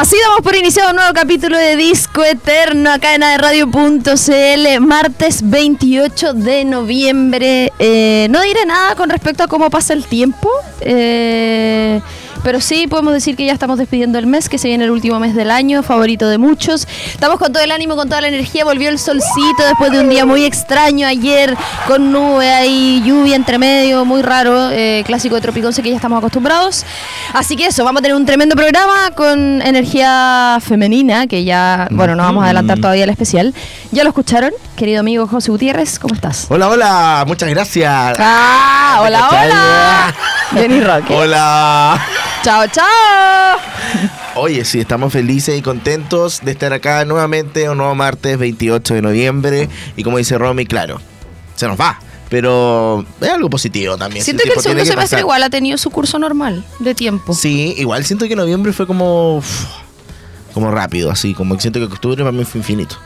[0.00, 6.34] Así damos por iniciado un nuevo capítulo de Disco Eterno acá en radio.cl, martes 28
[6.34, 7.72] de noviembre.
[7.80, 10.48] Eh, no diré nada con respecto a cómo pasa el tiempo.
[10.82, 12.00] Eh,
[12.42, 15.18] pero sí podemos decir que ya estamos despidiendo el mes, que se viene el último
[15.20, 16.86] mes del año, favorito de muchos.
[17.12, 18.64] Estamos con todo el ánimo, con toda la energía.
[18.64, 21.56] Volvió el solcito después de un día muy extraño ayer,
[21.86, 26.18] con nube ahí, lluvia entre medio, muy raro, eh, clásico de Tropiconce que ya estamos
[26.18, 26.84] acostumbrados.
[27.32, 32.14] Así que eso, vamos a tener un tremendo programa con energía femenina, que ya, bueno,
[32.14, 33.54] no vamos a adelantar todavía el especial.
[33.90, 34.52] ¿Ya lo escucharon?
[34.76, 36.46] Querido amigo José Gutiérrez, ¿cómo estás?
[36.50, 38.16] Hola, hola, muchas gracias.
[38.18, 40.14] Ah, hola, hola.
[40.52, 41.14] Jenny Roque.
[41.14, 42.00] Hola.
[42.48, 43.58] Chao, chao.
[44.36, 49.02] Oye, sí, estamos felices y contentos de estar acá nuevamente un nuevo martes 28 de
[49.02, 49.68] noviembre.
[49.98, 50.98] Y como dice Romy, claro,
[51.56, 52.00] se nos va.
[52.30, 54.24] Pero es algo positivo también.
[54.24, 57.34] Siento que el segundo semestre igual ha tenido su curso normal de tiempo.
[57.34, 59.42] Sí, igual siento que noviembre fue como.
[60.54, 61.34] como rápido, así.
[61.34, 62.96] Como que siento que octubre para mí fue infinito.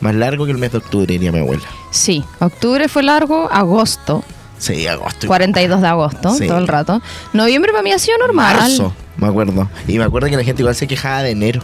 [0.00, 1.62] Más largo que el mes de octubre, diría mi abuela.
[1.92, 4.24] Sí, octubre fue largo, agosto
[4.58, 5.26] Sí, agosto.
[5.26, 7.02] 42 de agosto, todo el rato.
[7.32, 8.56] Noviembre para mí ha sido normal.
[8.56, 9.68] Marzo, me acuerdo.
[9.86, 11.62] Y me acuerdo que la gente igual se quejaba de enero.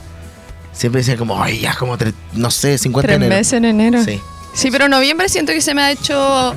[0.73, 1.97] Siempre decía como, ay, ya como,
[2.33, 3.39] no sé, 50 Tres de enero.
[3.39, 4.05] meses en enero.
[4.05, 4.21] Sí.
[4.53, 6.55] Sí, pero noviembre siento que se me ha hecho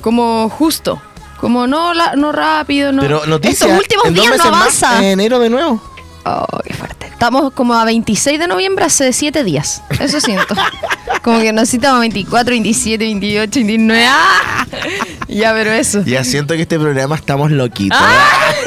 [0.00, 1.00] como justo.
[1.38, 3.02] Como no, no rápido, no.
[3.02, 4.98] Pero Estos últimos días no avanza.
[4.98, 5.82] en enero de nuevo.
[6.24, 7.06] Oh, qué fuerte.
[7.06, 9.82] Estamos como a 26 de noviembre hace 7 días.
[10.00, 10.54] Eso siento.
[11.22, 14.06] como que necesitamos 24, 27, 28, 29.
[14.06, 14.66] ¡Ah!
[15.28, 16.02] Ya, pero eso.
[16.04, 17.98] Ya siento que este programa estamos loquitos.
[18.00, 18.52] ¡Ah!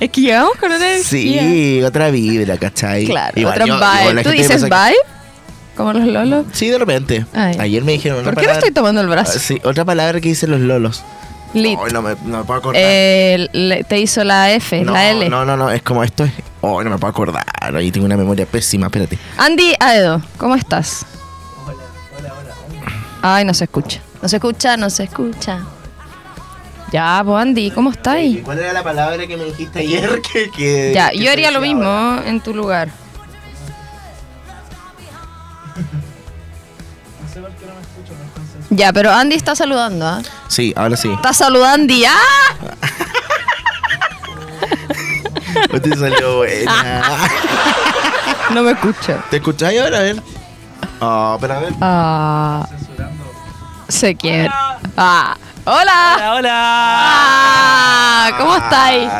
[0.00, 3.04] Es que llegamos con otra Sí, otra vibra, ¿cachai?
[3.06, 4.22] Claro, otra vibe.
[4.22, 4.94] ¿Tú dices vibe?
[5.76, 6.46] ¿Como los lolos?
[6.52, 7.26] Sí, de repente.
[7.32, 9.38] Ayer me dijeron ¿Por qué no estoy tomando el brazo?
[9.40, 11.02] sí, otra palabra que dicen los lolos.
[11.54, 11.78] Lit.
[11.92, 12.82] no, me, no me puedo acordar.
[12.84, 15.28] Eh, te hizo la F, la L.
[15.28, 16.32] No, no, no, es como esto es.
[16.60, 17.44] Oh, no me puedo acordar.
[17.60, 19.18] Ahí tengo una memoria pésima, espérate.
[19.38, 21.06] Andy Aedo, ¿cómo estás?
[21.66, 21.74] Hola,
[22.18, 22.54] hola, hola.
[23.22, 24.00] Ay, no se escucha.
[24.20, 25.60] No se escucha, no se escucha.
[26.92, 28.18] Ya, pues Andy, ¿cómo estás?
[28.44, 30.22] ¿Cuál era la palabra que me dijiste ayer?
[30.56, 32.88] Que, ya, yo haría lo mismo en tu lugar.
[38.70, 40.22] Ya, pero Andy está saludando, ¿ah?
[40.48, 41.10] Sí, ahora sí.
[41.10, 42.76] Está saludando, ¡ah!
[45.82, 47.30] te salió buena.
[48.54, 49.24] no me escucha.
[49.30, 49.98] ¿Te escucháis ahora?
[49.98, 50.22] A ver.
[51.00, 51.72] Ah, oh, pero a ver.
[51.80, 52.68] Ah.
[53.88, 54.50] Se quiere.
[54.96, 55.36] Ah.
[55.64, 56.14] Hola.
[56.16, 56.50] Hola, hola.
[56.54, 59.10] Ah, ¿Cómo estáis?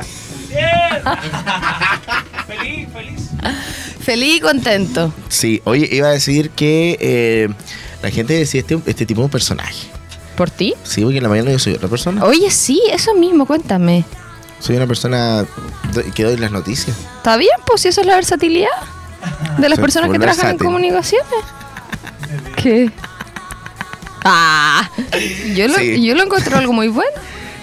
[0.48, 1.02] Bien.
[2.46, 3.30] feliz, feliz.
[4.00, 5.12] Feliz y contento.
[5.28, 7.48] Sí, oye, iba a decir que eh,
[8.02, 9.88] la gente decía este, este tipo de personaje.
[10.36, 10.74] ¿Por ti?
[10.84, 12.24] Sí, porque en la mañana yo soy otra persona.
[12.24, 14.04] Oye, sí, eso mismo, cuéntame.
[14.60, 15.44] Soy una persona
[16.14, 16.96] que doy las noticias.
[17.16, 17.52] ¿Está bien?
[17.66, 18.68] Pues si eso es la versatilidad
[19.58, 21.26] de las personas que trabajan en comunicaciones.
[22.56, 22.90] ¿Qué?
[24.24, 24.90] Ah,
[25.54, 27.10] yo lo, yo lo encontré algo muy bueno.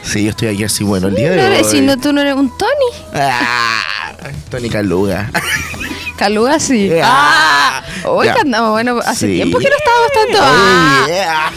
[0.04, 1.64] Sí, yo estoy aquí así bueno el día de hoy.
[1.64, 3.10] Si no, tú no eres un Tony.
[3.14, 4.05] Ah,
[4.50, 5.31] Tony Caluga.
[6.18, 6.92] Caluga sí.
[7.04, 10.39] Ah, hoy que andamos, bueno, hace tiempo que no estábamos tanto.
[10.42, 11.51] Ah,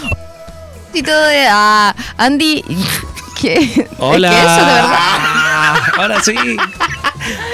[0.93, 2.65] y todo de ah, Andy.
[3.41, 3.89] ¿Qué?
[3.99, 4.31] Hola.
[4.31, 4.99] ¿Qué eso, de verdad?
[5.97, 6.35] Ahora sí.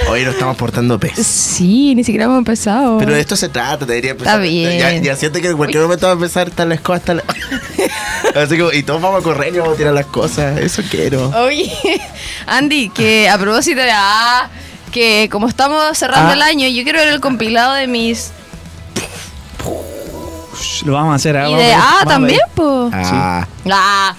[0.09, 1.13] Hoy nos estamos portando pez.
[1.15, 2.97] Sí, ni siquiera hemos empezado.
[2.97, 4.35] Pero de esto se trata, te diría empezar.
[4.35, 4.79] Está bien.
[4.79, 7.23] Ya, ya siento que en cualquier momento va a empezar tal las cosas, tal...
[8.35, 10.59] Así como, y todos vamos a correr y vamos a tirar las cosas.
[10.59, 11.29] Eso quiero.
[11.29, 11.71] Oye,
[12.47, 13.91] Andy, que a propósito de.
[13.91, 14.49] Ah,
[14.95, 16.35] que como estamos cerrando ah.
[16.35, 18.31] el año, yo quiero ver el compilado de mis.
[20.85, 21.51] Lo vamos a hacer ahora.
[21.51, 22.93] Y de, ah, también, pues.
[22.93, 23.45] Ah.
[23.69, 24.15] ah.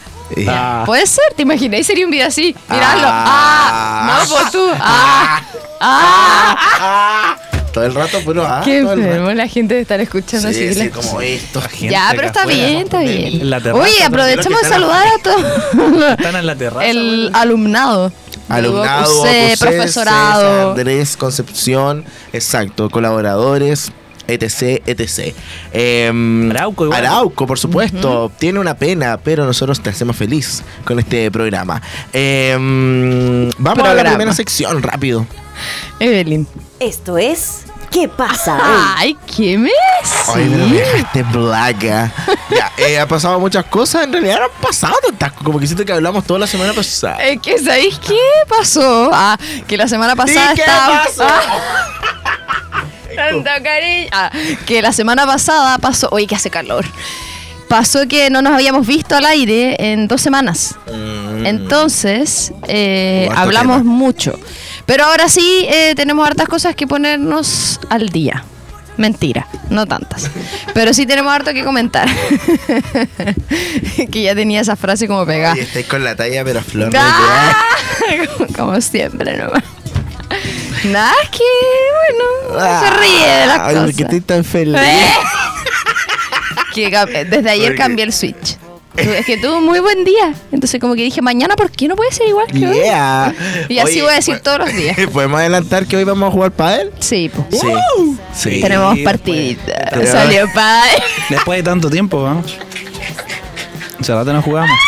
[0.46, 0.82] Ah.
[0.84, 1.86] Puede ser, ¿te imagináis?
[1.86, 2.54] Sería un video así.
[2.68, 3.06] Mirarlo.
[3.08, 4.20] Ah.
[4.20, 4.68] No, pues tú.
[4.78, 5.42] Ah.
[5.80, 7.36] Ah.
[7.72, 8.60] Todo el rato, pero ah.
[8.62, 10.82] Qué enfermo la gente de estar escuchando sí, así.
[10.82, 11.62] Sí, como esto.
[11.80, 13.50] Ya, pero está bien, está bien.
[13.72, 16.10] Oye, aprovechemos de saludar a todos.
[16.18, 16.86] Están en la terraza.
[16.86, 18.12] El alumnado.
[18.48, 19.24] Alumnado,
[19.58, 20.70] profesorado.
[20.70, 23.92] Andrés, Concepción, exacto, colaboradores,
[24.28, 25.34] etc, etc.
[25.72, 27.04] Em, Arauco, igual.
[27.04, 28.30] Arauco, por supuesto.
[28.38, 31.82] Tiene una pena, pero nosotros te hacemos feliz con este programa.
[32.12, 35.26] Em, vamos a la primera sección, rápido.
[36.00, 36.46] Evelyn.
[36.78, 38.58] Esto es ¿Qué pasa?
[38.96, 39.72] Ay, ¿qué mes?
[40.34, 42.12] Ay, me dejaste blaga.
[42.50, 44.04] ya, eh, ha pasado muchas cosas.
[44.04, 45.32] En realidad no han pasado tantas.
[45.32, 47.16] Como que siento que hablamos toda la semana pasada.
[47.24, 48.18] Es que, ¿sabéis qué
[48.48, 49.10] pasó?
[49.12, 51.04] Ah, que la semana pasada ¿Qué estaba.
[51.04, 51.24] Pasó?
[51.24, 52.84] Ah,
[53.16, 54.08] tanto cariño.
[54.12, 54.30] Ah,
[54.66, 56.08] que la semana pasada pasó.
[56.12, 56.84] Oye, que hace calor
[57.68, 60.74] pasó que no nos habíamos visto al aire en dos semanas.
[60.92, 61.46] Mm.
[61.46, 63.90] Entonces, eh, hablamos tema.
[63.90, 64.38] mucho.
[64.86, 68.44] Pero ahora sí eh, tenemos hartas cosas que ponernos al día.
[68.96, 70.30] Mentira, no tantas.
[70.72, 72.08] Pero sí tenemos harto que comentar.
[74.10, 75.54] que ya tenía esa frase como pegada.
[75.54, 76.90] Estáis con la talla, pero flor.
[76.96, 77.54] ¡Ah!
[78.56, 79.62] como siempre, nomás.
[80.84, 81.44] Nada, es que,
[82.52, 83.84] bueno, se ríe de las Ay, cosas.
[83.86, 84.80] porque estoy tan feliz.
[84.80, 85.10] Eh.
[86.76, 88.56] Que desde ayer Porque- cambié el switch.
[88.94, 90.32] Tu- Es que tuvo un muy buen día.
[90.52, 92.76] Entonces como que dije, mañana, ¿por qué no puede ser igual que hoy?
[92.76, 93.34] Yeah.
[93.68, 94.96] Y así voy a decir pues- todos los días.
[95.12, 96.90] ¿Podemos adelantar que hoy vamos a jugar pádel?
[96.98, 97.60] Sí, pues.
[97.60, 97.68] Sí.
[98.34, 98.60] Sí.
[98.62, 99.56] Tenemos después.
[100.10, 101.02] Salió padre.
[101.28, 102.56] Después de tanto tiempo, vamos.
[104.00, 104.78] Hace rato no jugamos.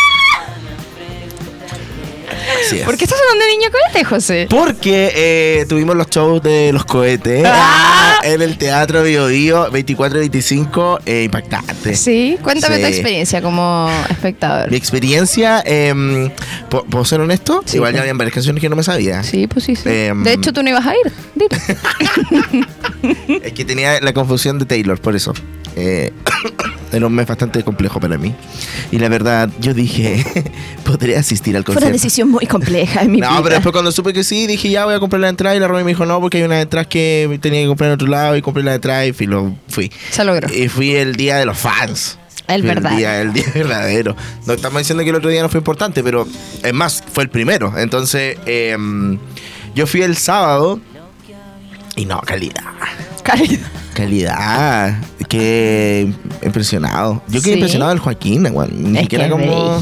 [2.69, 2.85] Así es.
[2.85, 4.47] ¿Por qué estás hablando de niño cohete, José?
[4.51, 8.21] Porque eh, tuvimos los shows de los cohetes Ah.
[8.25, 11.95] en el Teatro Bio Bio 24 y 25, eh, impactante.
[11.97, 12.83] Sí, cuéntame Sí.
[12.83, 14.71] tu experiencia como espectador.
[14.71, 16.31] Mi experiencia, eh,
[16.69, 17.63] ¿puedo ser honesto?
[17.65, 17.97] Sí, Igual pues.
[17.97, 19.23] ya habían varias canciones que no me sabía.
[19.23, 19.83] Sí, pues sí, sí.
[19.89, 20.23] Em.
[20.23, 21.13] de hecho, tú no ibas a ir.
[21.35, 21.49] Dilo.
[23.43, 25.33] Es que tenía la confusión de Taylor, por eso.
[26.93, 28.35] Eh, era un mes bastante complejo para mí.
[28.91, 30.25] Y la verdad, yo dije,
[30.85, 31.93] podría asistir al Fue una concierto.
[32.03, 33.43] decisión muy compleja en mi No, vida.
[33.43, 35.69] pero después cuando supe que sí, dije ya voy a comprar la entrada y la
[35.69, 38.37] Romy me dijo no, porque hay unas entradas que tenía que comprar en otro lado
[38.37, 39.91] y compré la entrada y lo fui.
[40.11, 40.53] Se logró.
[40.53, 42.19] Y fui el día de los fans.
[42.47, 42.97] El verdadero.
[42.97, 44.17] día, el día verdadero.
[44.47, 46.27] No estamos diciendo que el otro día no fue importante, pero
[46.63, 47.75] es más, fue el primero.
[47.77, 49.19] Entonces, em,
[49.75, 50.81] yo fui el sábado
[51.95, 52.63] y no, calidad.
[53.23, 53.69] Calidad.
[53.93, 54.97] Calidad.
[55.29, 57.23] Qué impresionado.
[57.29, 57.59] Yo quedé Sí.
[57.59, 58.71] impresionado del Joaquín, weón.
[58.93, 59.81] Ni Es siquiera como.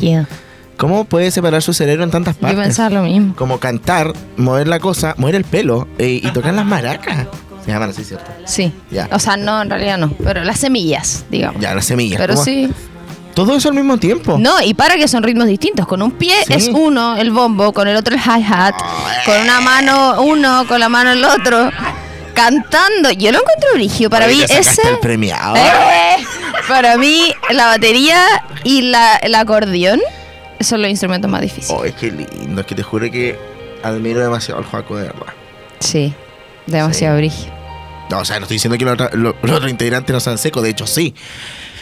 [0.76, 2.60] ¿Cómo puede separar su cerebro en tantas Yo partes?
[2.60, 3.34] pensaba lo mismo.
[3.34, 7.26] Como cantar, mover la cosa, mover el pelo eh, y tocar las maracas.
[7.64, 8.30] Se llaman así, ¿cierto?
[8.44, 8.72] Sí.
[8.90, 9.08] Ya.
[9.10, 10.10] O sea, no, en realidad no.
[10.22, 11.60] Pero las semillas, digamos.
[11.62, 12.18] Ya, las semillas.
[12.20, 12.44] Pero ¿cómo?
[12.44, 12.68] sí.
[13.34, 14.38] Todo eso al mismo tiempo.
[14.38, 15.86] No, y para que son ritmos distintos.
[15.86, 16.52] Con un pie Sí.
[16.54, 18.74] es uno, el bombo, con el otro el hi-hat,
[19.24, 21.70] con una mano uno, con la mano el otro,
[22.36, 23.10] cantando.
[23.10, 24.10] Yo lo encuentro brillo.
[24.10, 24.88] Para Oye, mí ese...
[24.88, 25.56] el premiado.
[25.56, 26.16] Eh,
[26.68, 30.00] para mí la batería y la, el acordeón
[30.60, 31.70] son los instrumentos más difíciles.
[31.70, 32.60] Oh, es que lindo.
[32.60, 33.38] Es que te juro que
[33.82, 35.32] admiro demasiado al Joaco, de verdad.
[35.80, 36.14] Sí,
[36.66, 37.56] demasiado brillo.
[38.10, 40.62] No, o sea, no estoy diciendo que los otros otros integrantes no sean secos.
[40.62, 41.14] De hecho, sí.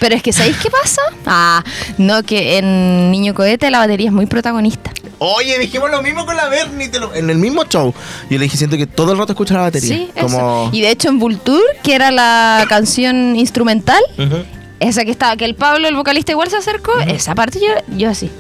[0.00, 1.02] Pero es que, ¿sabéis qué pasa?
[1.26, 1.62] Ah,
[1.98, 4.90] no, que en Niño Cohete la batería es muy protagonista.
[5.18, 6.88] Oye, dijimos lo mismo con la Bernie.
[6.88, 7.92] te lo- En el mismo show.
[8.30, 9.88] Yo le dije, siento que todo el rato escucho la batería.
[9.96, 10.66] Sí, Como...
[10.66, 10.70] eso.
[10.72, 14.02] Y de hecho en Vulture, que era la canción instrumental,
[14.80, 18.10] esa que estaba, que el Pablo, el vocalista, igual se acercó, esa parte yo, yo
[18.10, 18.30] así.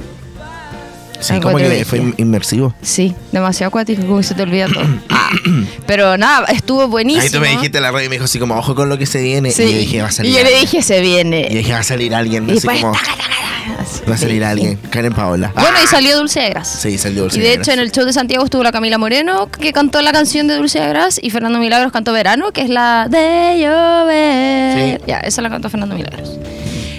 [1.20, 2.74] Sí, como que fue inmersivo.
[2.82, 4.84] Sí, demasiado acuático, como que se te olvida todo.
[5.10, 5.30] Ah,
[5.86, 7.22] pero nada, estuvo buenísimo.
[7.22, 9.06] Ahí tú me dijiste la radio y me dijo así como, ojo con lo que
[9.06, 9.50] se viene.
[9.50, 9.62] Sí.
[9.62, 11.48] Y yo dije, va a salir Y yo le dije, se viene.
[11.50, 12.48] Y dije, va a salir alguien.
[12.48, 14.00] Y así como, taca, taca, taca, así.
[14.08, 14.76] va a salir Sí, alguien.
[14.90, 15.52] Karen Paola.
[15.54, 16.68] Bueno, y salió Dulce de Gras.
[16.68, 18.98] Sí, salió Dulce Y de de hecho en el show de Santiago estuvo la Camila
[18.98, 22.62] Moreno, que cantó la canción de Dulce de Gras, y Fernando Milagros cantó Verano, que
[22.62, 24.98] es la de llover.
[24.98, 25.04] Sí.
[25.06, 26.38] Ya, esa la cantó Fernando Milagros.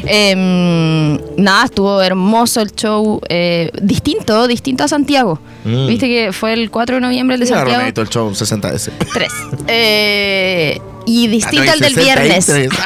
[0.07, 5.39] Em, nada, estuvo hermoso el show, eh, distinto, distinto a Santiago.
[5.63, 5.88] Mm.
[5.88, 7.88] Viste que fue el 4 de noviembre el de Santiago.
[7.88, 8.93] Hizo el show 60 veces.
[9.13, 9.31] 3.
[9.67, 12.47] Eh, y distinto Ah, al no, del 63.
[12.55, 12.79] viernes.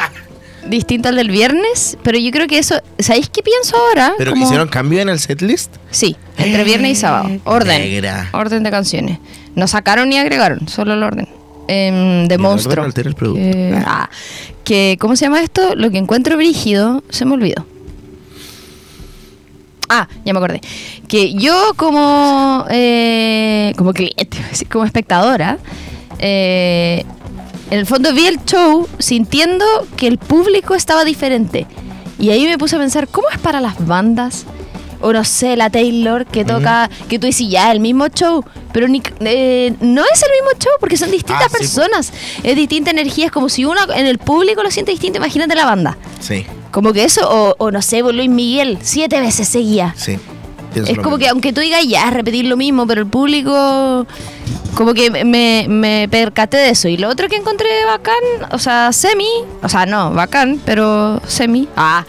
[0.66, 4.12] Distinto al del viernes, pero yo creo que eso, ¿sabéis qué pienso ahora?
[4.18, 5.74] Pero Como- hicieron cambio en el setlist.
[5.90, 7.28] Sí, entre viernes y sábado.
[7.44, 7.80] Orden.
[7.80, 8.28] Negra.
[8.32, 9.18] Orden de canciones.
[9.56, 11.28] No sacaron ni agregaron, solo el orden.
[11.66, 12.84] Em, de Mira, monstruo.
[12.84, 13.40] Altera el producto.
[13.40, 14.08] Que, ah,
[14.98, 15.74] ¿cómo se llama esto?
[15.74, 17.64] Lo que encuentro brígido, se me olvidó.
[19.88, 20.60] Ah, ya me acordé.
[21.08, 24.28] Que yo como, eh, como cliente,
[24.70, 25.58] como espectadora,
[26.20, 27.04] eh,
[27.70, 29.64] en el fondo vi el show sintiendo
[29.96, 31.66] que el público estaba diferente.
[32.18, 34.46] Y ahí me puse a pensar, ¿cómo es para las bandas?
[35.00, 38.86] O no sé, la Taylor que toca, que tú dices ya, el mismo show, pero
[38.88, 42.90] ni, eh, no es el mismo show porque son distintas Ah, sí, personas, es distinta
[42.90, 45.96] energía, es como si uno en el público lo siente distinto, imagínate la banda.
[46.20, 49.94] Sí, Como que eso, o, o no sé, Luis Miguel, siete veces seguía.
[49.96, 50.18] sí.
[50.72, 54.06] Pienso Es como que aunque tú digas ya, repetir lo mismo, pero el público,
[54.76, 56.86] como que me, me percaté de eso.
[56.86, 58.14] Y lo otro que encontré bacán,
[58.52, 59.26] o sea, semi,
[59.64, 62.04] o sea, no, bacán, pero semi, ah,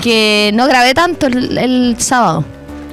[0.00, 2.44] que no grabé tanto el, el sábado.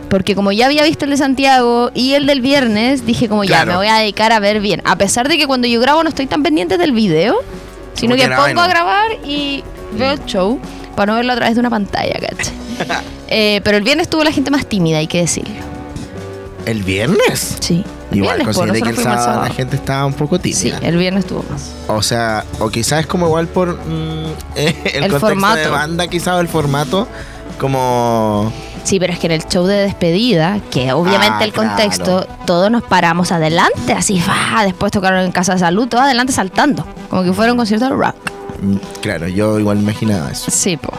[0.09, 3.65] Porque como ya había visto el de Santiago y el del viernes, dije como ya,
[3.65, 4.81] me voy a dedicar a ver bien.
[4.83, 7.37] A pesar de que cuando yo grabo no estoy tan pendiente del video,
[7.93, 10.59] sino Como que pongo a grabar y veo el show
[10.97, 12.53] para no verlo a través de una pantalla, ¿cachai?
[13.33, 15.70] Eh, pero el viernes estuvo la gente más tímida, hay que decirlo.
[16.65, 17.57] ¿El viernes?
[17.59, 17.83] Sí.
[18.11, 20.79] Igual, Viernes, consideré que el sábado la gente estaba un poco Sí, tímida.
[20.81, 21.71] el viernes tuvo más.
[21.87, 24.25] O sea, o quizás es como igual por mm,
[24.55, 25.71] el, El contexto de formato.
[25.71, 27.07] banda, quizás o el formato,
[27.59, 28.51] como...
[28.83, 32.71] Sí, pero es que en el show de despedida, que obviamente Ah, el contexto, todos
[32.71, 37.23] nos paramos adelante, así, fa, después tocaron en Casa de Salud, todos adelante saltando, como
[37.23, 38.15] que fuera un concierto de rock.
[38.61, 40.49] mm, Claro, yo igual imaginaba eso.
[40.49, 40.91] Sí, po.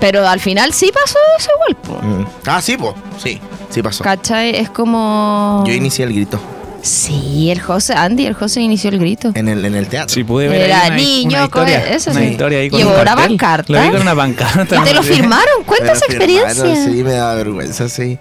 [0.00, 2.06] Pero al final sí pasó eso igual, po.
[2.06, 2.26] Mm.
[2.46, 3.40] Ah, sí, pues, sí,
[3.70, 4.04] sí pasó.
[4.04, 4.56] ¿Cachai?
[4.56, 5.64] Es como...
[5.66, 6.40] Yo inicié el grito
[6.82, 9.32] Sí, el José, Andy, el José inició el grito.
[9.34, 10.14] en el, en el teatro.
[10.14, 11.90] Sí, pude ver Era ahí una, niño, una historia.
[11.94, 12.26] eso una sí.
[12.26, 13.16] historia ahí con una cartel.
[13.28, 13.72] pancarta.
[13.72, 14.76] Lo vi con una pancarta.
[14.76, 15.64] ¿Y te lo firmaron?
[15.66, 16.84] Cuenta esa experiencia.
[16.84, 18.18] Sí, me da vergüenza, sí.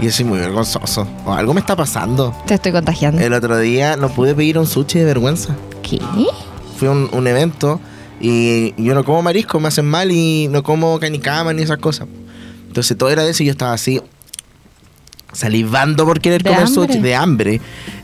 [0.00, 1.06] Y yo soy muy vergonzoso.
[1.26, 2.34] O algo me está pasando.
[2.46, 3.20] Te estoy contagiando.
[3.20, 5.54] El otro día no pude pedir un sushi de vergüenza.
[5.82, 6.00] ¿Qué?
[6.78, 7.78] Fue un, un evento
[8.20, 12.08] y yo no como marisco, me hacen mal y no como canicama ni esas cosas.
[12.68, 14.00] Entonces todo era de eso y yo estaba así
[15.38, 16.86] salivando por querer De comer hambre.
[16.86, 17.60] sushi de hambre.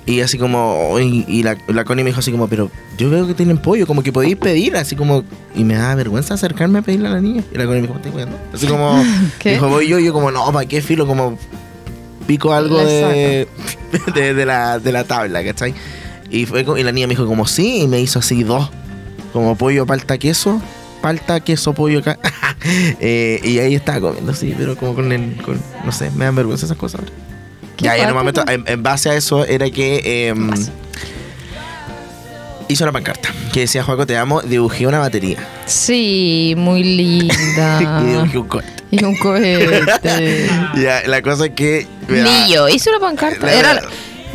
[0.06, 3.26] Y así como, y, y la, la Connie me dijo así como, pero yo veo
[3.26, 5.24] que tienen pollo, como que podéis pedir, así como,
[5.54, 7.42] y me da vergüenza acercarme a pedirle a la niña.
[7.52, 8.38] Y la Connie me dijo, ¿me estás cuidando?
[8.52, 9.02] Así como,
[9.38, 9.52] ¿Qué?
[9.52, 11.06] dijo, voy yo, y yo como, no, ¿para qué filo?
[11.06, 11.36] Como
[12.26, 13.48] pico algo de,
[14.14, 15.74] de, de la, de la tabla, ¿cachai?
[16.30, 18.70] Y, fue, y la niña me dijo como, sí, y me hizo así dos,
[19.32, 20.60] como pollo, palta, queso,
[21.04, 22.18] palta, queso, pollo, acá.
[22.98, 26.34] Eh, y ahí estaba comiendo, sí, pero como con el, con, no sé, me dan
[26.34, 27.12] vergüenza esas cosas ahora.
[27.76, 28.40] Ya, y en un cuático.
[28.46, 30.70] momento, en, en base a eso, era que eh, base.
[32.68, 35.36] hizo una pancarta que decía, Juaco, te amo, dibujé una batería.
[35.66, 37.80] Sí, muy linda.
[38.02, 38.72] y dibujé un cohete.
[38.90, 40.48] y un cohete.
[40.76, 41.86] Ya, la cosa es que...
[42.08, 43.44] me yo, hice una pancarta.
[43.44, 43.82] La- Era,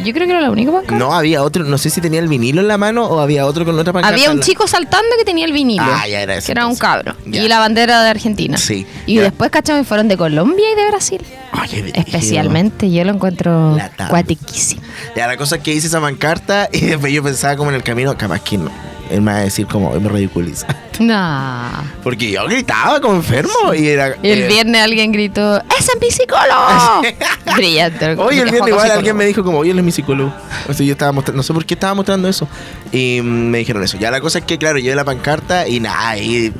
[0.04, 0.96] yo creo que era la única pancarta.
[0.98, 3.66] No, había otro, no sé si tenía el vinilo en la mano o había otro
[3.66, 4.16] con otra pancarta.
[4.16, 5.84] Había un chico saltando que tenía el vinilo.
[5.86, 7.16] Ah, ya era ese, Que era un cabro.
[7.26, 7.44] Ya.
[7.44, 8.58] Y la bandera de Argentina.
[8.58, 8.86] Sí.
[9.06, 9.24] Y Ya.
[9.24, 9.84] después, ¿cachai?
[9.84, 11.22] Fueron de Colombia y de Brasil.
[11.62, 11.92] Oye.
[11.96, 13.78] Especialmente, yo lo encuentro
[14.10, 14.82] cuatiquísimo.
[15.16, 17.84] Ya, la cosa es que hice esa pancarta y después yo pensaba como en el
[17.84, 18.72] camino, capaz que no.
[19.10, 20.68] Él me va a decir como, "Hoy me ridiculiza.
[21.00, 21.82] Nah.
[22.04, 24.16] Porque yo gritaba como enfermo y era...
[24.22, 27.02] Y el eh, viernes alguien gritó, ¡Es en mi psicólogo!
[27.56, 28.16] Brillante.
[28.18, 30.34] Oye, el Es viernes igual alguien me dijo como, oye, él es mi psicólogo.
[30.68, 32.50] O sea, yo estaba mostrando, no sé por qué estaba mostrando eso.
[32.92, 33.98] Y me dijeron eso.
[33.98, 36.54] Ya la cosa es que, claro, llevé la pancarta y nada, y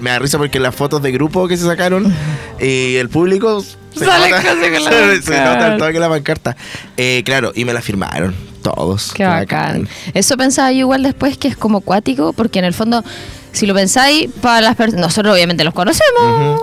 [0.00, 2.10] me da risa porque las fotos de grupo que se sacaron
[2.58, 3.62] y el público...
[3.94, 6.56] Se Sale nota, casi con la se- se nota el toque de la pancarta.
[6.96, 8.34] Eh, claro, y me la firmaron
[8.74, 9.12] todos.
[9.14, 9.88] Qué bacán.
[10.14, 13.04] Eso pensaba yo igual después que es como cuático, porque en el fondo,
[13.52, 16.62] si lo pensáis, para las personas, nosotros obviamente los conocemos,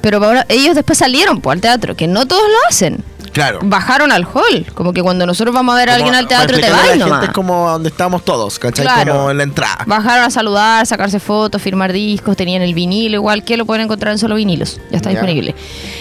[0.00, 3.04] pero ellos después salieron pues, al teatro, que no todos lo hacen.
[3.32, 3.60] Claro.
[3.62, 6.70] Bajaron al hall, como que cuando nosotros vamos a ver a alguien al teatro te
[6.70, 7.20] vas nomás.
[7.20, 8.84] gente es como donde estamos todos, ¿cachai?
[8.84, 9.14] Claro.
[9.14, 9.84] Como en la entrada.
[9.86, 14.12] Bajaron a saludar, sacarse fotos, firmar discos, tenían el vinilo, igual que lo pueden encontrar
[14.12, 15.54] en solo vinilos, ya está disponible.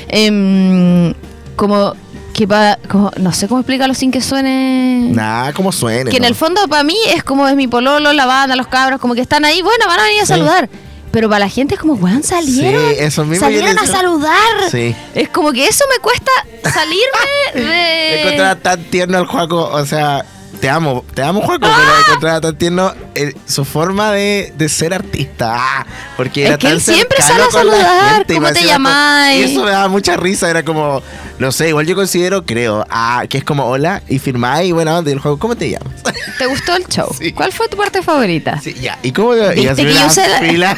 [0.10, 1.14] Em,
[1.56, 1.96] como
[2.34, 2.80] que para,
[3.18, 5.10] no sé cómo explicarlo sin que suene...
[5.12, 6.10] Nada, como suene.
[6.12, 9.00] Que en el fondo para mí es como es mi pololo, la banda, los cabros,
[9.00, 10.34] como que están ahí, bueno, van a venir a Sí.
[10.34, 10.70] saludar.
[11.12, 12.82] Pero para la gente es como, weón, salieron.
[12.90, 14.70] Sí, eso mismo salieron a saludar.
[14.72, 14.96] Sí.
[15.14, 16.32] Es como que eso me cuesta
[16.74, 18.22] salirme de...
[18.22, 20.26] Encontraba tan tierno al Juaco, o sea,
[20.62, 21.76] te amo, te amo Juaco, ¡Ah!
[21.76, 25.56] pero encontraba tan tierno eh, su forma de, de ser artista.
[25.58, 29.40] Ah, porque Es era que tan él siempre sale a saludar, gente, ¿cómo te llamáis?
[29.40, 31.02] Y eso me daba mucha risa, era como,
[31.40, 35.02] no sé, igual yo considero, creo, ah, que es como hola, y firmáis, y bueno,
[35.06, 35.94] y el juego, ¿cómo te llamas?
[36.38, 37.10] ¿Te gustó el show?
[37.20, 37.32] Sí.
[37.34, 38.60] ¿Cuál fue tu parte favorita?
[38.62, 38.98] Sí, ya.
[39.02, 39.36] ¿Y cómo?
[39.36, 40.78] Y ¿Viste así que una yo la- fila.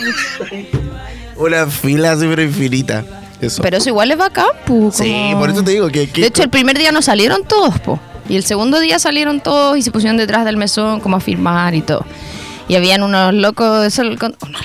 [1.36, 3.04] una fila súper infinita.
[3.42, 3.62] Eso.
[3.62, 6.08] Pero eso igual es bacán, pu, sí, como- por eso te digo que.
[6.10, 8.00] que- De hecho, el primer día no salieron todos, po.
[8.30, 11.76] Y el segundo día salieron todos y se pusieron detrás del mesón como a firmar
[11.76, 12.06] y todo.
[12.68, 14.62] Y habían unos locos, eso, el con- unos,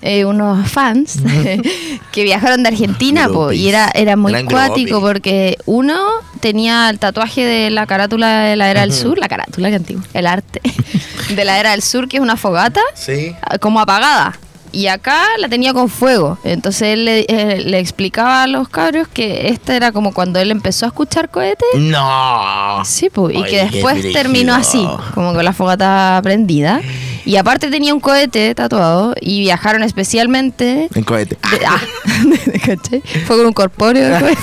[0.00, 1.16] eh, unos fans
[2.12, 3.50] que viajaron de Argentina, po.
[3.52, 5.98] Y era, era muy Eran cuático porque uno
[6.40, 10.02] tenía el tatuaje de la carátula de la era del sur, la carátula que antiguo,
[10.14, 10.60] el arte
[11.34, 13.34] de la era del sur, que es una fogata Sí.
[13.60, 14.38] como apagada.
[14.70, 16.38] Y acá la tenía con fuego.
[16.44, 20.50] Entonces él le, eh, le explicaba a los cabros que este era como cuando él
[20.50, 21.66] empezó a escuchar cohetes.
[21.76, 22.82] No.
[22.84, 26.80] Sí, pues, y Oye, que después terminó así, como con la fogata prendida.
[27.24, 30.88] Y aparte tenía un cohete tatuado y viajaron especialmente.
[30.94, 31.36] En cohete.
[31.58, 31.80] de- ah.
[33.26, 34.40] Fue con un corpóreo de cohete.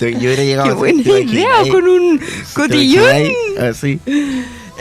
[0.00, 1.32] Yo hubiera llegado Qué buena ¿te imaginas?
[1.34, 3.32] idea, con un ¿Te cotillón.
[3.70, 4.00] Así.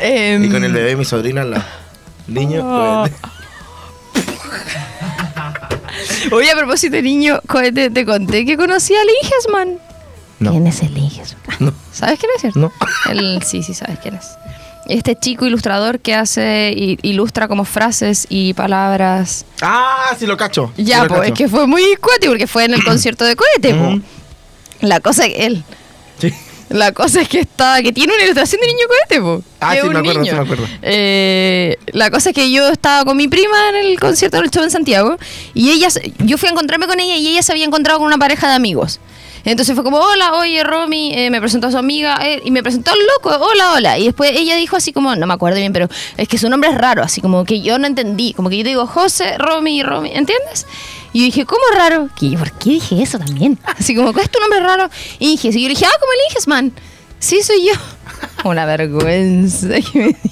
[0.01, 1.63] Em, Y con el bebé de mi sobrino al lado.
[2.27, 3.03] Niño, Oh.
[3.03, 3.15] cohete.
[6.31, 9.79] Oye, a propósito de niño, cohete, te conté que conocí al Ingesman.
[10.39, 10.51] No.
[10.51, 11.57] ¿Quién es el Ingesman?
[11.59, 11.73] No.
[11.91, 12.59] ¿Sabes quién es, cierto?
[12.59, 12.71] No.
[13.11, 14.25] El, sí, sí, sabes quién es.
[14.87, 19.45] Este chico ilustrador que hace, ilustra como frases y palabras.
[19.61, 20.71] Ah, sí lo cacho.
[20.75, 23.35] sí Ya, lo pues, es que fue muy cuático porque fue en el concierto de
[23.35, 23.87] cohete, po.
[23.89, 24.01] Ujú.
[24.81, 25.63] La cosa que él
[26.19, 26.33] Sí.
[26.71, 29.43] La cosa es que estaba, que tiene una ilustración de niño cohete, po.
[29.59, 30.31] Ah, sí, un me acuerdo, niño.
[30.31, 30.67] sí, me acuerdo.
[30.81, 34.63] Eh, la cosa es que yo estaba con mi prima en el concierto del show
[34.63, 35.17] en Santiago
[35.53, 38.17] y ella, yo fui a encontrarme con ella y ella se había encontrado con una
[38.17, 38.99] pareja de amigos.
[39.43, 42.61] Entonces fue como, hola, oye, Romy, eh, me presentó a su amiga eh, y me
[42.61, 43.97] presentó al loco, hola, hola.
[43.97, 46.69] Y después ella dijo así como, no me acuerdo bien, pero es que su nombre
[46.69, 48.33] es raro, así como que yo no entendí.
[48.33, 50.67] Como que yo digo, José, Romy, Romy, ¿entiendes?
[51.13, 52.09] Y yo dije, ¿cómo raro?
[52.17, 53.59] Que yo, ¿por qué dije eso también?
[53.79, 54.89] Así como, ¿cuál es tu nombre raro?
[55.19, 56.71] Y dije, y yo le dije, ah, ¿cómo eliges, man?
[57.19, 57.73] Sí, soy yo.
[58.49, 60.31] Una vergüenza que me dio.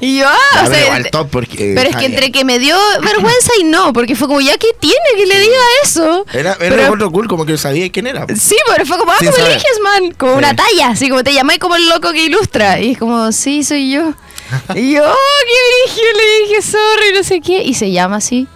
[0.00, 3.50] Y yo, ah, o sea, top porque, pero es que entre que me dio vergüenza
[3.58, 6.26] y no, porque fue como, ya que tiene que le diga eso.
[6.32, 8.26] Era, era Pero- otro cool, como que sabía quién era.
[8.38, 9.52] Sí, pero fue como, ah, Sin ¿cómo saber.
[9.52, 10.12] eliges, man?
[10.12, 10.38] Como Sí.
[10.38, 12.78] una talla, así como te llamáis como el loco que ilustra.
[12.80, 14.12] Y es como, sí, soy yo.
[14.74, 15.14] Y yo, oh,
[15.46, 17.62] qué brillo, le dije, sorry, no sé qué.
[17.64, 18.46] Y se llama así.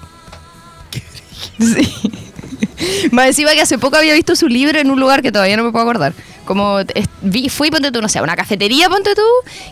[1.58, 2.10] Sí.
[3.12, 5.64] Más encima que hace poco había visto su libro en un lugar que todavía no
[5.64, 6.14] me puedo acordar.
[6.46, 6.78] Como
[7.20, 9.22] vi, fui, ponte tú, no sé, a una cafetería, ponte tú,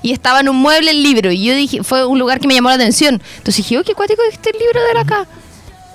[0.03, 1.31] y estaba en un mueble el libro.
[1.33, 3.15] Y yo dije, fue un lugar que me llamó la atención.
[3.39, 5.27] Entonces dije, oh, qué cuático es este libro de acá.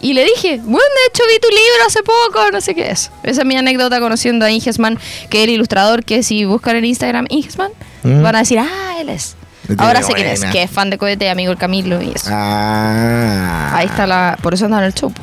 [0.01, 3.11] Y le dije, bueno, de hecho vi tu libro hace poco, no sé qué es.
[3.21, 4.97] Esa es mi anécdota conociendo a Ingesman,
[5.29, 7.71] que es el ilustrador que si buscan en Instagram Ingesman,
[8.03, 8.21] Mm.
[8.21, 9.35] van a decir, ah, él es.
[9.77, 12.29] Ahora sé quién es, que es fan de cohete, amigo del Camilo y eso.
[12.29, 13.71] Ah.
[13.77, 14.37] Ahí está la...
[14.41, 15.13] Por eso anda en el show.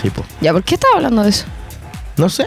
[0.00, 0.24] Sí, po.
[0.40, 1.44] Ya, ¿por qué estaba hablando de eso?
[2.16, 2.46] No sé.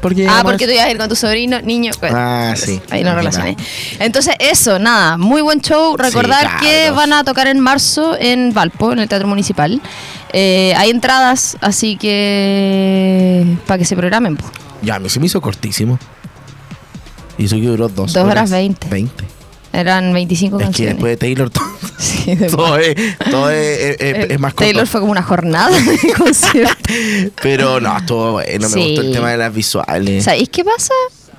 [0.00, 1.90] Porque Ah, porque tú ibas a ir con tu sobrino, niño.
[1.98, 2.14] cohete.
[2.16, 2.80] Ah, sí.
[2.90, 3.56] Ahí no Es relacioné.
[3.98, 5.96] Entonces, eso, nada, muy buen show.
[5.96, 9.80] Recordar Sí, que van a tocar en marzo en Valpo, en el Teatro Municipal.
[10.32, 13.56] Eh, hay entradas, así que.
[13.66, 14.36] para que se programen.
[14.36, 14.44] po.
[14.82, 15.98] Ya, a mí se me hizo cortísimo.
[17.38, 18.86] Y eso que duró dos, Dos horas veinte.
[18.88, 19.24] 20.
[19.72, 20.94] Eran 25 Es que canciones.
[20.94, 21.50] después de Taylor
[21.98, 22.94] Sí, de todo es,
[23.30, 24.64] todo es, es- es- es más corto.
[24.66, 26.74] Taylor fue como una jornada de concierto.
[27.42, 28.68] Pero no, estuvo bueno.
[28.68, 28.74] Sí.
[28.74, 30.24] Me gustó el tema de las visuales.
[30.24, 30.92] ¿Sabéis qué pasa?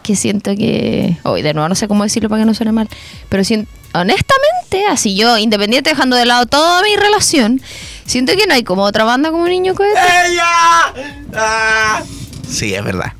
[0.03, 1.17] Que siento que.
[1.23, 2.87] Hoy, de nuevo, no sé cómo decirlo para que no suene mal.
[3.29, 7.61] Pero siento, honestamente, así yo, independiente dejando de lado toda mi relación,
[8.05, 9.99] siento que no hay como otra banda como Niño Cohete.
[10.27, 10.93] ¡Ella!
[11.35, 12.01] Ah.
[12.49, 13.13] Sí, es verdad.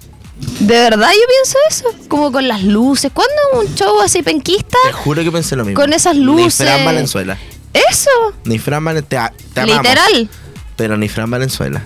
[0.59, 2.07] De verdad, yo pienso eso.
[2.09, 3.11] Como con las luces.
[3.13, 4.77] ¿Cuándo un show así penquista?
[4.85, 5.79] Te juro que pensé lo mismo.
[5.79, 6.55] Con esas Ni luces.
[6.67, 7.37] Fran Valenzuela.
[7.73, 8.09] Eso.
[8.45, 9.29] Ni Fran Valenzuela.
[9.37, 10.29] Te, te amamos, Literal.
[10.75, 11.85] pero ni Fran Valenzuela.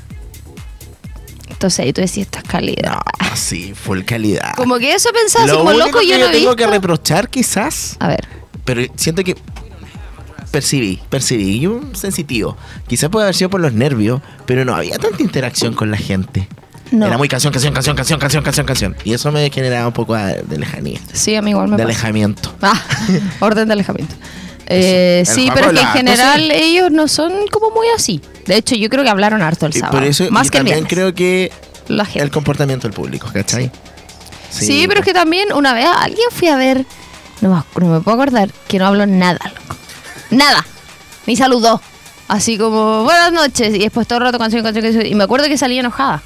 [1.49, 2.93] Entonces ahí tú decís, estas calidad.
[2.93, 4.53] No, sí, full calidad.
[4.55, 6.55] Como que eso pensaba, así lo como único loco, que yo he tengo visto.
[6.55, 8.27] que reprochar quizás, A ver.
[8.65, 9.35] pero siento que
[10.49, 12.57] percibí, percibí, yo un sensitivo.
[12.87, 16.47] Quizás puede haber sido por los nervios, pero no había tanta interacción con la gente.
[16.91, 17.07] No.
[17.07, 18.95] Era muy canción, canción, canción, canción, canción, canción, canción.
[19.05, 21.93] Y eso me generaba un poco de, lejanía, Sí, a mí igual me de pasa.
[21.93, 22.53] alejamiento.
[22.61, 22.79] Ah,
[23.39, 24.13] orden de alejamiento.
[24.67, 28.21] Eh, sí, pero es que en general entonces- ellos no son como muy así.
[28.45, 29.91] De hecho, yo creo que hablaron harto el sábado.
[29.93, 31.51] por eso más y que también creo que
[31.87, 32.21] La gente.
[32.23, 33.71] el comportamiento del público, ¿cachai?
[34.49, 36.85] Sí, pero es que también una vez a alguien fui a ver,
[37.41, 39.75] no no me puedo acordar, que no habló nada, loco.
[40.29, 40.65] Nada.
[41.25, 41.81] Ni saludó.
[42.27, 43.73] Así como, buenas noches.
[43.75, 45.05] Y después todo el rato canción, canción, canción.
[45.05, 46.21] Y me acuerdo que salía enojada.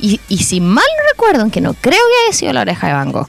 [0.00, 2.92] Y, y si mal no recuerdo, aunque no creo que haya sido la oreja de
[2.92, 3.28] Van Gogh,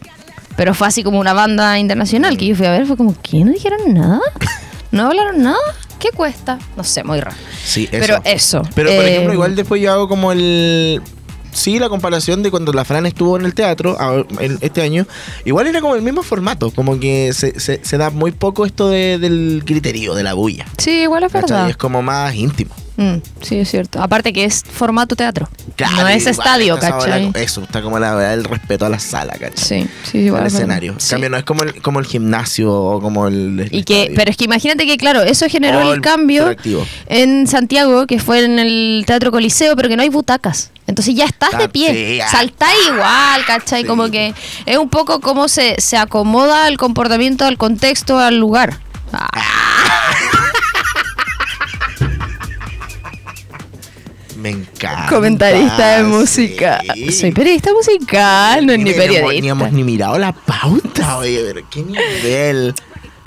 [0.56, 3.44] pero fue así como una banda internacional que yo fui a ver, fue como, ¿qué?
[3.44, 4.22] ¿No dijeron nada?
[4.92, 5.58] ¿No hablaron nada?
[6.00, 6.60] ¿Qué cuesta?
[6.78, 7.36] No sé, muy raro.
[7.64, 8.00] Sí, eso.
[8.00, 8.62] Pero eso.
[8.76, 11.02] Pero, por eh, ejemplo, igual después yo hago como el...
[11.52, 13.98] Sí, la comparación de cuando la Fran estuvo en el teatro
[14.62, 15.08] este año,
[15.46, 18.88] igual era como el mismo formato, como que se, se- se da muy poco esto
[18.88, 20.68] de- del criterio, de la bulla.
[20.78, 21.50] Sí, igual es ¿cachai?
[21.50, 21.70] verdad.
[21.72, 22.74] Es como más íntimo.
[23.00, 24.02] Mm, sí, es cierto.
[24.02, 25.48] Aparte que es formato teatro.
[25.78, 27.32] Claro, no es igual estadio, está ¿cachai?
[27.36, 29.54] Eso, está como la verdad el respeto a la sala, ¿cachai?
[29.56, 30.42] Sí, sí, igual.
[30.42, 30.92] al escenario.
[30.92, 33.62] En cambio, no es como el, como el gimnasio o como el.
[33.62, 34.16] el Y que, estadio.
[34.18, 36.54] pero es que imagínate que, claro, eso generó el, el cambio
[37.08, 40.72] en Santiago, que fue en el Teatro Coliseo, pero que no hay butacas.
[40.86, 41.94] Entonces ya estás de pie.
[41.94, 42.30] sí.
[42.30, 43.84] Saltás igual, ¿cachai?
[43.84, 43.88] Sí.
[43.88, 44.34] Como que
[44.66, 48.78] es un poco cómo se, se acomoda el comportamiento al contexto, al lugar.
[49.14, 49.30] Ah,
[54.42, 55.08] Me encanta.
[55.10, 56.82] comentarista de música.
[56.94, 57.12] sí.
[57.12, 59.48] Soy periodista musical, no es ni Mira, Ni periodista.
[59.50, 62.74] hemos ni mirado la pauta, oye, pero qué nivel.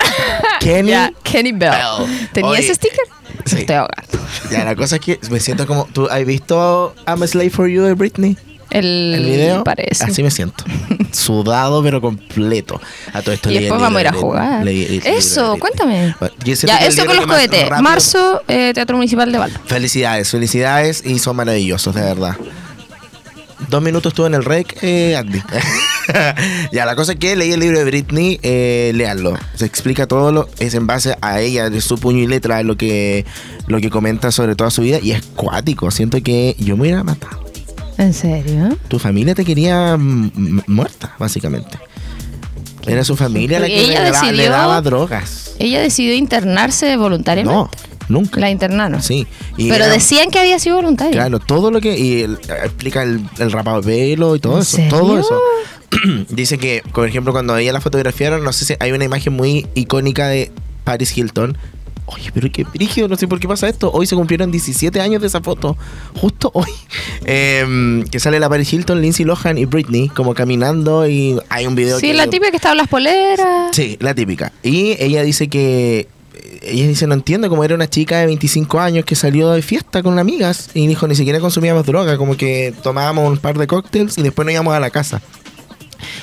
[0.59, 0.89] Kenny.
[0.91, 1.71] Ya, Kenny Bell.
[1.71, 2.29] Bell.
[2.33, 3.05] ¿Tenía Oye, ese sticker?
[3.45, 3.55] sí.
[3.55, 4.27] Me estoy ahogando.
[4.51, 5.85] Ya, la cosa es que me siento como.
[5.93, 8.37] ¿Tú has visto I'm a Slave for You de Britney?
[8.69, 9.63] El, El video.
[9.63, 10.03] Parece.
[10.03, 10.63] Así me siento.
[11.13, 12.81] Sudado, pero completo.
[13.13, 14.67] A todo esto Y después vamos a ir a jugar.
[14.67, 16.15] Eso, cuéntame.
[16.45, 17.69] Ya, eso con los cohetes.
[17.81, 19.59] Marzo, eh, Teatro Municipal de Valpo.
[19.65, 22.35] Felicidades, felicidades y son maravillosos, de verdad.
[23.69, 25.41] Dos minutos estuve en el rec, eh, Andy.
[26.71, 29.37] ya, la cosa es que leí el libro de Britney, eh, leanlo.
[29.55, 32.75] Se explica todo, lo, es en base a ella, de su puño y letra, lo
[32.75, 33.25] que,
[33.67, 35.91] lo que comenta sobre toda su vida y es cuático.
[35.91, 37.42] Siento que yo me hubiera matado.
[37.97, 38.77] ¿En serio?
[38.87, 41.77] Tu familia te quería muerta, básicamente.
[42.85, 45.55] Era su familia la que ella le, decidió- daba drogas.
[45.59, 47.55] Ella decidió internarse voluntariamente.
[47.55, 47.69] No,
[48.09, 48.39] nunca.
[48.41, 49.01] La internaron.
[49.01, 49.25] Sí.
[49.57, 51.13] Y Pero era- decían que había sido voluntaria.
[51.13, 51.97] Claro, todo lo que.
[51.97, 54.75] Y el- explica el, el rapado de pelo y todo ¿En eso.
[54.77, 54.89] serio?
[54.89, 55.39] Todo eso.
[56.29, 59.67] Dice que, por ejemplo, cuando ella la fotografiaron, no sé si hay una imagen muy
[59.75, 60.51] icónica de
[60.83, 61.57] Paris Hilton.
[62.05, 63.91] Oye, pero qué brígido, no sé por qué pasa esto.
[63.91, 65.77] Hoy se cumplieron 17 años de esa foto.
[66.15, 66.69] Justo hoy.
[67.25, 71.75] Em, que sale la Paris Hilton, Lindsay Lohan y Britney como caminando y hay un
[71.75, 72.13] video Sí, que...
[72.13, 73.69] la típica que estaba en las poleras.
[73.71, 74.51] Sí, la típica.
[74.61, 76.07] Y ella dice que.
[76.61, 80.01] Ella dice, no entiendo, como era una chica de 25 años que salió de fiesta
[80.01, 84.17] con amigas y dijo, ni siquiera consumíamos droga, como que tomábamos un par de cócteles
[84.17, 85.21] y después nos íbamos a la casa.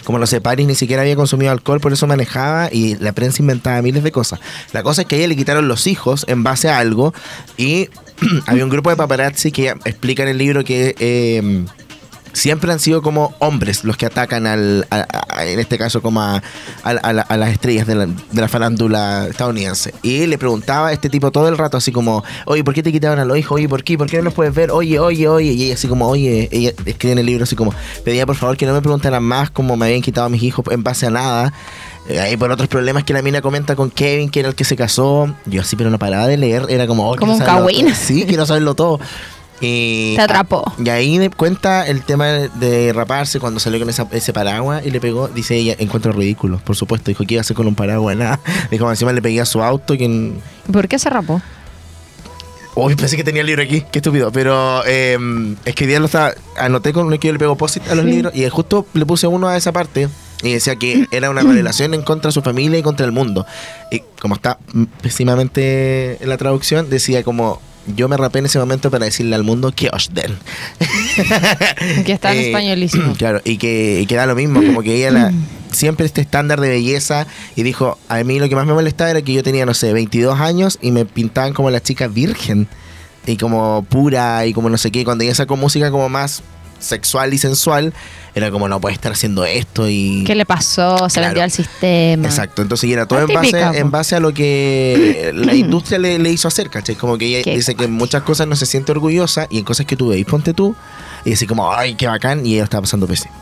[0.04, 3.42] Como no sé, Paris ni siquiera había consumido alcohol, por eso manejaba y la prensa
[3.42, 4.40] inventaba miles de cosas.
[4.72, 7.14] La cosa es que a ella le quitaron los hijos en base a algo
[7.56, 7.88] y
[8.46, 11.64] había un grupo de paparazzi que explica en el libro que eh,
[12.32, 16.20] siempre han sido como hombres los que atacan al, a- a- en este caso como
[16.22, 16.42] a,
[16.82, 19.94] a la- a la- a las estrellas de la, de la farándula estadounidense.
[20.02, 22.92] Y le preguntaba a este tipo todo el rato así como, oye, ¿por qué te
[22.92, 23.56] quitaron a los hijos?
[23.56, 23.96] Oye, ¿por qué?
[23.98, 24.70] ¿Por qué no los puedes ver?
[24.70, 25.52] Oye, oye, oye.
[25.52, 28.56] Y ella así como, oye, ella escribe en el libro así como, pedía por favor
[28.56, 31.10] que no me preguntaran más como me habían quitado a mis hijos en base a
[31.10, 31.52] nada.
[32.08, 34.64] Eh, Ahí por otros problemas que la mina comenta con Kevin, que era el que
[34.64, 35.32] se casó.
[35.46, 36.66] Yo así, pero no paraba de leer.
[36.68, 37.90] Era como, oh, Como un saberlo.
[37.94, 38.98] Sí, quiero saberlo todo.
[39.60, 40.72] Y, Te atrapó.
[40.82, 45.00] y ahí cuenta el tema de raparse cuando salió con esa- ese paraguas y le
[45.00, 46.58] pegó, dice ella, encuentro ridículo.
[46.64, 48.40] Por supuesto, dijo que iba a hacer con un paraguas, nada.
[48.70, 49.96] Dijo, encima le pegué a su auto.
[49.98, 50.32] Que...
[50.72, 51.42] ¿Por qué se rapó?
[52.76, 54.30] Uy, pensé que tenía el libro aquí, qué estúpido.
[54.32, 55.18] Pero eh,
[55.64, 57.94] es que hoy día lo estaba, anoté con uno que yo le pego post a
[57.94, 60.08] los libros y justo le puse uno a esa parte.
[60.42, 63.44] Y decía que era una revelación en contra de su familia y contra el mundo.
[63.90, 64.58] Y como está
[65.02, 67.60] pésimamente en la traducción, decía como,
[67.96, 70.36] yo me rapé en ese momento para decirle al mundo que os den.
[72.04, 73.14] Que está en Eh, españolísimo.
[73.18, 75.32] Claro, y que, y que da lo mismo, como que ella la-
[75.72, 79.22] siempre este estándar de belleza y dijo, a mí lo que más me molestaba era
[79.22, 82.66] que yo tenía, no sé, 22 años y me pintaban como la chica virgen
[83.26, 86.42] y como pura y como no sé qué, cuando ella sacó música como más
[86.80, 87.92] sexual y sensual,
[88.34, 90.24] era como no puede estar haciendo esto y...
[90.26, 91.08] ¿Qué le pasó?
[91.08, 91.28] Se Claro.
[91.28, 92.26] vendió al sistema.
[92.26, 93.72] Exacto, entonces y era todo en base, po.
[93.74, 96.94] en base a lo que la industria le, le hizo hacer, ¿cachai?
[96.96, 99.64] Como que ella Qué dice que en muchas cosas no se siente orgullosa y en
[99.64, 100.74] cosas que tú veis, ponte tú,
[101.24, 103.34] y así como, ay, qué bacán, y ella estaba pasando pésimo.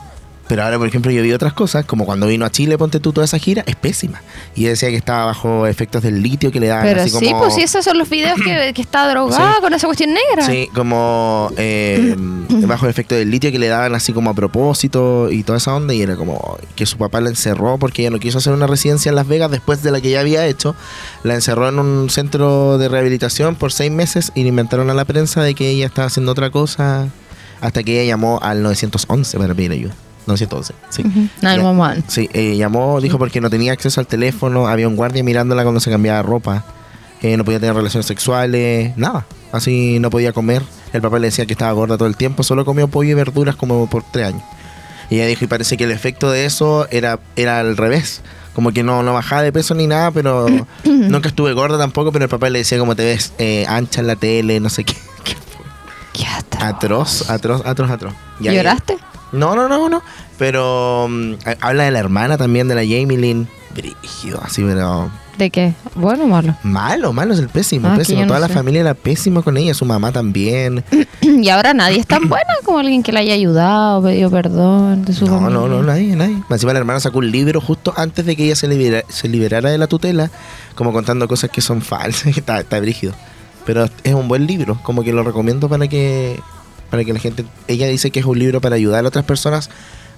[0.49, 3.13] Pero ahora, por ejemplo, yo vi otras cosas, como cuando vino a Chile, ponte tú
[3.13, 4.23] toda esa gira, es pésima.
[4.55, 7.41] Y decía que estaba bajo efectos del litio que le daban Pero así sí, como...
[7.43, 9.61] pues sí, esos son los videos que, que está drogada Sí.
[9.61, 10.47] con esa cuestión negra.
[10.47, 12.15] Sí, como eh,
[12.67, 15.75] bajo el efecto del litio que le daban así como a propósito y toda esa
[15.75, 18.67] onda y era como que su papá la encerró porque ella no quiso hacer una
[18.67, 20.75] residencia en Las Vegas después de la que ya había hecho.
[21.25, 25.05] La encerró en un centro de rehabilitación por seis meses y le inventaron a la
[25.05, 27.09] prensa de que ella estaba haciendo otra cosa
[27.61, 29.95] hasta que ella llamó al 911 para pedir ayuda.
[30.29, 31.03] 911, sí.
[31.43, 32.03] 911.
[32.09, 35.81] Sí, eh, llamó, dijo porque no tenía acceso al teléfono, había un guardia mirándola cuando
[35.81, 36.65] se cambiaba ropa,
[37.23, 40.63] eh, no podía tener relaciones sexuales, nada, así no podía comer.
[40.93, 43.57] El papá le decía que estaba gorda todo el tiempo, solo comió pollo y verduras
[43.57, 44.43] como por tres años.
[45.11, 48.21] Y ella dijo, y parece que el efecto de eso era, era al revés.
[48.55, 50.47] Como que no, no bajaba de peso ni nada, pero
[50.85, 54.07] nunca estuve gorda tampoco, pero el papá le decía como te ves eh, ancha en
[54.07, 54.95] la tele, no sé qué.
[56.13, 56.63] Qué atroz.
[56.63, 58.15] Atroz, atroz, atroz, atroz.
[58.41, 58.99] Y ahí- ¿Lloraste?
[59.33, 60.03] No, no, no, no.
[60.39, 63.49] Pero mm, ha- habla de la hermana también, de la Jamie Lynn.
[63.75, 65.11] Brígido, así, pero.
[65.37, 65.73] ¿De qué?
[65.95, 66.57] ¿Bueno o malo?
[66.65, 68.23] Malo, malo es el pésimo, Ah, pésimo.
[68.23, 68.55] no Toda la sé.
[68.55, 70.83] familia era pésima con ella, su mamá también.
[71.21, 75.13] y ahora nadie es tan buena como alguien que le haya ayudado, pedido perdón de
[75.13, 75.59] su No, familia.
[75.61, 76.43] no, no, nadie, nadie.
[76.51, 79.71] Encima la hermana sacó un libro justo antes de que ella se, libera- se liberara
[79.71, 80.29] de la tutela,
[80.75, 82.27] como contando cosas que son falsas.
[82.37, 83.13] está, está brígido.
[83.65, 86.41] Pero es un buen libro, como que lo recomiendo para que
[86.91, 87.45] para que la gente.
[87.67, 89.71] Ella dice que es un libro para ayudar a otras personas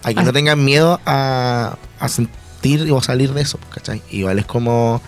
[0.02, 0.24] a que Ah.
[0.24, 4.02] no tengan miedo a, a sentir o salir de eso, ¿cachai?
[4.10, 5.00] Igual es como.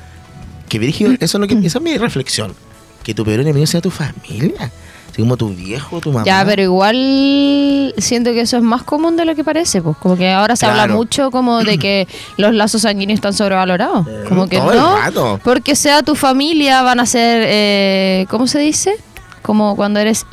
[0.69, 1.55] Que brígido, eso es lo que.
[1.67, 2.55] Esa es mi reflexión.
[3.03, 4.71] Que tu peor enemigo sea tu familia.
[5.11, 6.25] Así como tu viejo, tu mamá.
[6.25, 10.17] Ya, pero igual siento que eso es más común de lo que parece, pues como
[10.17, 10.95] que ahora se habla Claro.
[10.95, 16.15] mucho como de que los lazos sanguíneos están sobrevalorados, como que no, porque sea tu
[16.15, 18.95] familia van a ser, eh, ¿cómo se dice?
[19.43, 20.25] Como cuando eres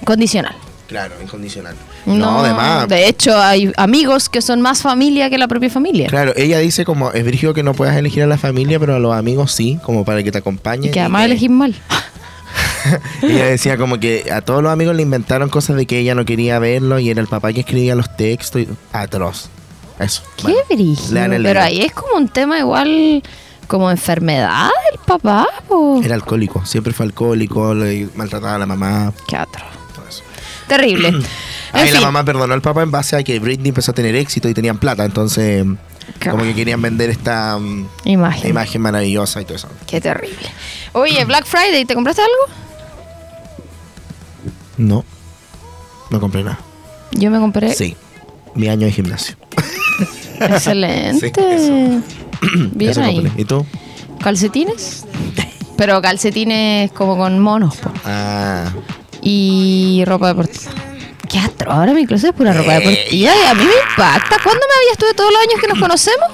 [0.00, 0.54] incondicional.
[0.88, 1.74] Claro, incondicional.
[2.06, 2.86] No, además.
[2.88, 6.06] de hecho hay amigos que son más familia que la propia familia.
[6.08, 8.98] Claro, ella dice como es brígido que no puedas elegir a la familia, pero a
[9.00, 10.92] los amigos sí, como para que te Y acompañen.
[10.92, 11.74] que y además que- elegís mal.
[13.22, 16.24] Ella decía como que a todos los amigos le inventaron cosas de que ella no
[16.24, 18.62] quería verlo y era el papá que escribía los textos.
[18.62, 18.68] Y...
[18.92, 19.48] Atroz.
[19.98, 20.22] Eso.
[20.36, 20.54] Qué
[21.10, 23.22] Bueno, Pero ahí es como un tema igual
[23.66, 26.00] como enfermedad del papá, po.
[26.04, 29.64] Era alcohólico, siempre fue alcohólico, le maltrataba a la mamá, Qué atroz.
[30.68, 31.08] Terrible.
[31.72, 32.00] Ahí la fin.
[32.02, 34.78] mamá perdonó al papá en base a que Britney empezó a tener éxito y tenían
[34.78, 35.64] plata, entonces
[36.30, 38.50] como que querían vender esta mm, Imagen.
[38.50, 39.68] imagen maravillosa y todo eso.
[39.86, 40.48] Qué terrible.
[40.92, 42.54] Oye, Black Friday, ¿te compraste algo?
[44.78, 45.04] No,
[46.10, 46.58] no compré nada.
[47.12, 47.74] Yo me compré.
[47.74, 47.96] Sí,
[48.54, 49.36] mi año de gimnasio.
[50.40, 51.32] Excelente.
[51.34, 52.02] Sí, eso.
[52.72, 53.22] Bien Eso ahí.
[53.22, 53.42] compré.
[53.42, 53.66] ¿Y tú?
[54.22, 55.04] ¿Calcetines?
[55.76, 57.90] Pero calcetines como con monos, po.
[58.04, 58.70] Ah,
[59.28, 60.70] Y ropa deportiva.
[61.28, 64.36] Qué atro, ahora mi closet es pura ropa Eh, deportiva y a mí me impacta.
[64.40, 66.28] ¿Cuándo me habías tú de todos los años que nos conocemos?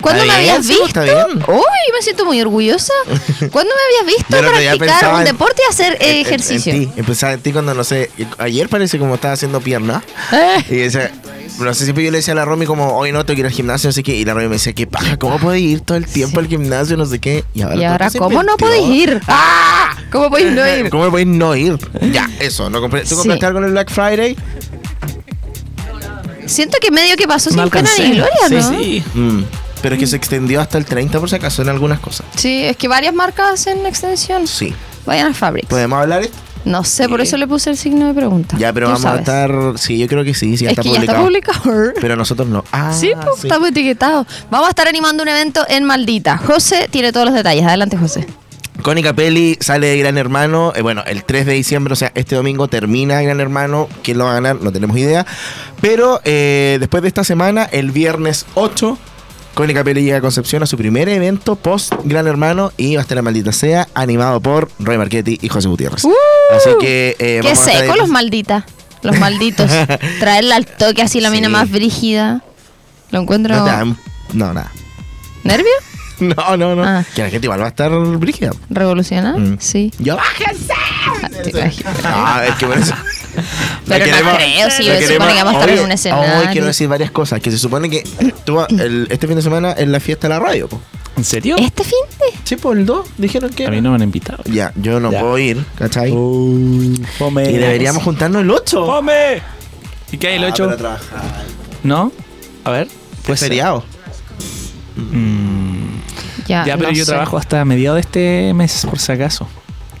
[0.00, 0.86] ¿Cuándo me habías sí, visto?
[0.86, 1.16] está bien.
[1.48, 2.92] Uy, me siento muy orgullosa.
[3.50, 5.92] ¿Cuándo me habías visto Yo el otro día practicar pensaba un en- deporte y hacer
[5.94, 6.72] eh, en- en- ejercicio?
[6.72, 6.92] En, ti.
[7.00, 10.02] Empezaba en ti cuando, no sé, ayer parece como estaba haciendo pierna.
[10.32, 10.64] Eh.
[10.70, 11.10] Y decía,
[11.58, 13.46] no sé, siempre yo le decía a la Romy como, hoy no tengo que ir
[13.46, 14.16] al gimnasio, no sé qué.
[14.16, 15.18] Y la Romy me decía, ¿qué paja?
[15.18, 16.96] ¿Cómo puedes ir todo el tiempo al gimnasio?
[16.96, 17.44] No sé qué.
[17.54, 18.66] Y ahora, Y ¿por ahora, qué se ¿cómo no invirtió?
[18.66, 19.20] podéis ir?
[19.28, 19.96] ¡Ah!
[20.10, 20.90] ¿Cómo podéis no ir?
[20.90, 21.78] ¿Cómo podéis no ir?
[22.12, 22.68] Ya, eso.
[22.70, 23.14] ¿no compré- ¿Tú Sí.
[23.16, 24.36] compraste algo en el Black Friday?
[26.46, 28.70] Siento que medio que pasó sin pena ni gloria, sí, ¿no?
[28.70, 29.04] sí.
[29.14, 29.42] Mm,
[29.82, 32.26] Pero es que se extendió hasta el 30 por si acaso en algunas cosas.
[32.36, 34.46] Sí, es que varias marcas hacen extensión.
[34.46, 34.74] Sí.
[35.06, 35.68] Vayan a Fabrics.
[35.68, 36.36] ¿Podemos hablar esto?
[36.66, 38.54] No sé, por eso le puse el signo de pregunta.
[38.58, 39.18] Ya, pero Tú vamos sabes.
[39.20, 39.78] a estar...
[39.78, 41.18] Sí, yo creo que sí, sí, ya es está que ya publicado.
[41.30, 41.92] está publicado.
[42.02, 42.64] Pero nosotros no.
[42.70, 44.26] Ah, sí, pues, estamos etiquetados.
[44.50, 46.36] Vamos a estar animando un evento en Maldita.
[46.36, 47.64] José tiene todos los detalles.
[47.64, 48.26] Adelante, José.
[48.82, 50.72] Connie Capelli sale de Gran Hermano.
[50.76, 53.88] eh, bueno, el 3 de diciembre, o sea, este domingo termina Gran Hermano.
[54.02, 54.56] ¿Quién lo va a ganar?
[54.60, 55.24] No tenemos idea.
[55.80, 58.98] Pero eh, después de esta semana, el viernes 8,
[59.54, 63.02] Connie Capelli llega a Concepción a su primer evento post Gran Hermano y va a
[63.02, 66.04] estar la maldita sea, animado por Roy Marchetti y José Gutiérrez.
[66.04, 66.12] ¡Uh!
[66.56, 67.16] Así que.
[67.18, 68.64] eh, Qué seco los malditas.
[69.02, 69.70] Los malditos.
[70.20, 71.52] Traerla al toque así la mina Sí.
[71.52, 72.42] más brígida.
[73.10, 73.54] Lo encuentro.
[74.32, 74.70] No, nada.
[75.44, 75.66] ¿Nervio?
[76.20, 76.84] No, no, no.
[76.84, 77.02] Ah.
[77.14, 78.50] Que la gente igual va a estar brígida.
[78.68, 79.38] ¿Revolucionar?
[79.38, 79.56] Mm.
[79.58, 79.90] Sí.
[79.98, 80.70] Yo, bájense.
[82.04, 82.36] Ah.
[82.36, 82.94] No, es que por eso.
[83.86, 86.40] Pero no creo, sí, la se supone que vamos a estar en un escenario.
[86.40, 87.40] Hoy quiero decir varias cosas.
[87.40, 88.02] Que se supone que
[88.44, 90.68] tú, el- este fin de semana es la fiesta de la radio.
[90.68, 90.80] po.
[91.16, 91.56] ¿En serio?
[91.58, 92.38] ¿Este fin de?
[92.44, 93.66] Sí, por el 2 dijeron que.
[93.66, 94.42] A mí no me han invitado.
[94.46, 95.20] Ya, yo no Ya.
[95.20, 96.10] puedo ir, ¿cachai?
[97.18, 97.50] Fome.
[97.50, 98.86] y deberíamos juntarnos el 8.
[98.86, 99.42] ¡Fome!
[100.12, 100.76] ¿Y qué hay el 8?
[101.82, 102.12] ¿No?
[102.64, 102.88] A ver.
[103.26, 103.84] Pues feriado.
[104.96, 106.00] Mm,
[106.46, 107.10] Ya, ya, pero no yo sé.
[107.10, 109.46] trabajo hasta mediados de este mes, por si acaso.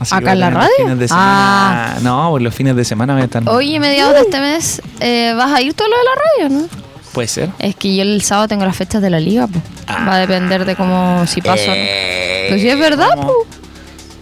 [0.00, 0.70] Así ¿Acá en la los radio?
[0.78, 1.98] fines de Ah.
[2.02, 3.46] No, pues los fines de semana voy a estar.
[3.48, 6.10] Hoy, mediados de este mes, eh, vas a ir todo lo de la
[6.56, 6.80] radio, ¿no?
[7.12, 7.50] Puede ser.
[7.58, 9.62] Es que yo el sábado tengo las fechas de la liga, pues.
[9.86, 10.06] Ah.
[10.08, 11.64] Va a depender de cómo, si paso.
[11.64, 11.72] o no.
[11.76, 13.26] Eh, Pues sí, es verdad, ¿cómo?
[13.46, 13.58] pues.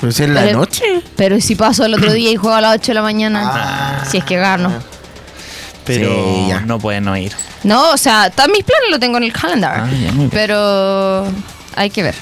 [0.01, 0.85] Pero si es la Pero- noche.
[1.17, 4.05] Pero si paso el otro día y juego a las 8 de la mañana, Ah.
[4.09, 4.73] si es que gano.
[5.85, 6.61] Pero Sí, ya.
[6.61, 7.33] no pueden no ir.
[7.65, 9.81] No, o sea, todos mis planes lo tengo en el calendar.
[9.85, 10.31] Ah, ya, muy bien.
[10.31, 11.25] pero
[11.77, 12.15] hay que ver.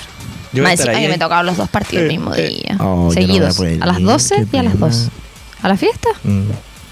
[0.57, 1.19] Yo voy a Más estar encima ahí, que me eh.
[1.19, 2.77] tocaban los dos partidos el mismo día.
[2.81, 3.57] Oh, yo no voy a seguidos.
[3.57, 4.87] poder a las ir, 12 qué y a las pena.
[4.87, 5.09] 2.
[5.63, 6.09] ¿A la fiesta?
[6.25, 6.43] Mm.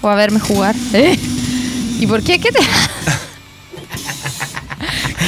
[0.01, 0.75] ¿O a verme jugar?
[0.93, 1.19] ¿Eh?
[1.99, 2.39] ¿Y por qué?
[2.39, 2.59] ¿Qué te.?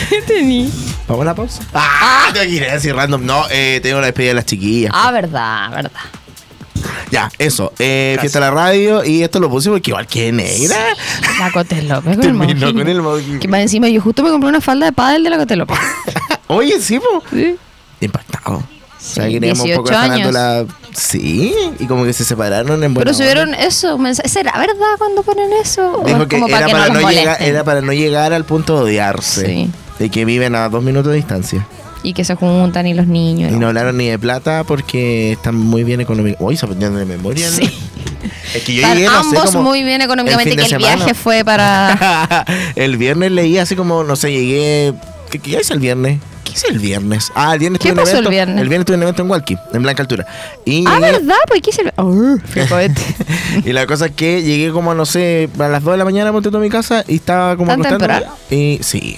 [0.10, 0.72] ¿Qué tení?
[1.08, 1.62] ¿Vamos a la pausa?
[1.74, 3.26] Ah, tengo que ir así random.
[3.26, 4.92] No, eh, tengo la despedida de las chiquillas.
[4.94, 5.92] Ah, verdad, verdad.
[7.12, 7.74] Ya, eso.
[7.80, 9.04] Eh, fiesta de la radio.
[9.04, 10.76] Y esto lo puse porque igual que negra.
[11.40, 12.78] La Cote López con el Terminó Maujín.
[12.78, 13.40] con el Maujín.
[13.40, 15.78] Que más encima yo justo me compré una falda de pádel de la Cote López.
[16.48, 17.24] Oye, sí, po.
[17.32, 17.56] Sí.
[18.02, 18.58] Impactado.
[18.58, 18.64] o
[19.00, 20.68] sea, Sí, que teníamos un poco 18 de años.
[20.96, 23.98] Sí, y como que se separaron en Pero subieron eso.
[23.98, 26.00] mensa- ¿Será verdad cuando ponen eso?
[26.02, 27.82] ¿O Dijo es que, como era, para que para no no los llegar, era para
[27.82, 29.46] no llegar al punto de odiarse.
[29.46, 29.70] Sí.
[30.00, 31.68] De que viven a dos minutos de distancia.
[32.04, 33.52] Y que se juntan y los niños.
[33.52, 36.44] Y no hablaron ni de plata porque están muy bien económicamente.
[36.44, 37.48] Uy, se aprendieron de memoria.
[37.50, 37.56] ¿no?
[37.58, 37.70] Sí.
[38.56, 40.70] Es que yo Están llegué, no sé, ambos como muy bien económicamente, el que el
[40.70, 40.96] semana.
[40.96, 42.46] viaje fue para...
[42.76, 44.94] el viernes leí así como, no sé, llegué.
[45.30, 46.20] ¿Qué, qué hice el viernes?
[46.48, 47.32] ¿Qué hice el viernes?
[47.36, 48.30] Ah, el viernes ¿Qué tuve un pasó el evento.
[48.30, 48.62] viernes?
[48.62, 50.26] El viernes tuve un evento en Walkie, en Blanca Altura.
[50.66, 51.36] Y ah, llegué- ¿verdad?
[51.48, 52.02] Pues qué.
[52.02, 53.02] Uh, fui cohete.
[53.66, 56.32] y la cosa es que llegué como, no sé, a las 2 de la mañana
[56.42, 58.28] tú a mi casa y estaba como ¿Tan temprano?
[58.50, 59.18] Y sí.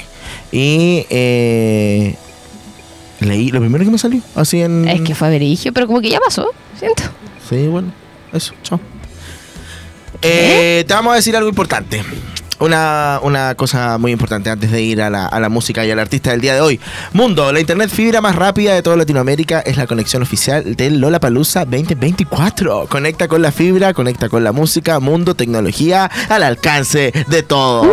[0.52, 2.16] Y eh,
[3.20, 4.22] leí lo primero que me salió.
[4.36, 4.88] Así en.
[4.88, 7.04] es que fue verigio, pero como que ya pasó, siento.
[7.48, 7.92] Sí, bueno.
[8.34, 8.80] Eso, chao.
[10.22, 12.04] Eh, te vamos a decir algo importante.
[12.60, 16.00] Una, una cosa muy importante antes de ir a la, a la música y al
[16.00, 16.80] artista del día de hoy.
[17.14, 21.66] Mundo, la internet fibra más rápida de toda Latinoamérica es la conexión oficial del Lollapalooza
[21.66, 22.88] 2024.
[22.88, 27.88] Conecta con la fibra, conecta con la música, mundo, tecnología al alcance de todos.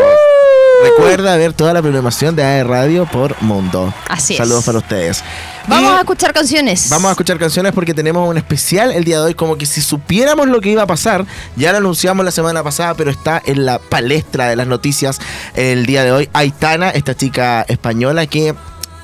[0.83, 3.93] Recuerda ver toda la programación de AE Radio por Mundo.
[4.09, 4.39] Así es.
[4.39, 5.23] Saludos para ustedes.
[5.69, 6.89] Vamos Y- a escuchar canciones.
[6.91, 9.35] Vamos a escuchar canciones porque tenemos un especial el día de hoy.
[9.35, 11.27] Como que si supiéramos lo que iba a pasar,
[11.57, 15.19] ya lo anunciamos la semana pasada, pero está en la palestra de las noticias
[15.55, 16.29] el día de hoy.
[16.33, 18.55] Aitana, esta chica española que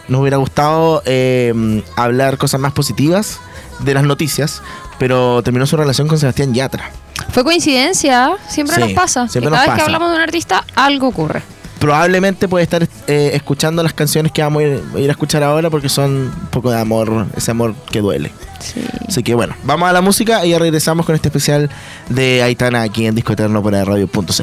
[0.09, 3.38] nos hubiera gustado eh, hablar cosas más positivas
[3.81, 4.62] de las noticias,
[4.98, 6.90] pero terminó su relación con Sebastián Yatra.
[7.33, 9.29] Fue coincidencia, siempre Sí, nos pasa.
[9.29, 11.42] siempre que cada nos vez que hablamos de un artista, algo ocurre.
[11.83, 15.42] Probablemente puede estar eh, escuchando las canciones que vamos a ir, a ir a escuchar
[15.42, 18.31] ahora porque son un poco de amor, ese amor que duele.
[18.61, 18.85] Sí.
[19.09, 21.71] Así que bueno, vamos a la música y ya regresamos con este especial
[22.09, 24.42] de Aitana aquí en Disco Eterno por radio.cl.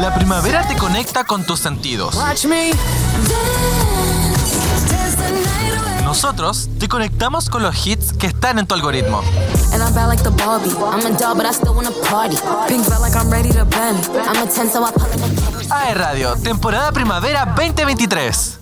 [0.00, 2.16] La primavera te conecta con tus sentidos.
[6.14, 9.18] Nosotros te conectamos con los hits que están en tu algoritmo.
[9.72, 10.70] And I'm bad like the Barbie.
[10.70, 12.36] I'm a doll, but I still wanna party.
[12.68, 13.98] Pink felt like I'm ready to bend.
[14.24, 18.60] I'm a 10, so I pull up a AE Radio, temporada primavera 2023.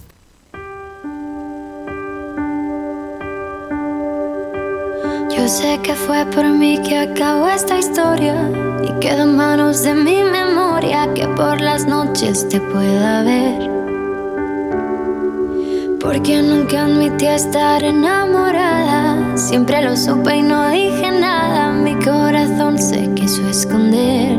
[5.36, 8.34] Yo sé que fue por mí que acabó esta historia
[8.82, 13.81] y queda en manos de mi memoria que por las noches te pueda ver.
[16.02, 23.08] Porque nunca admití estar enamorada, siempre lo supe y no dije nada, mi corazón se
[23.14, 24.36] quiso esconder.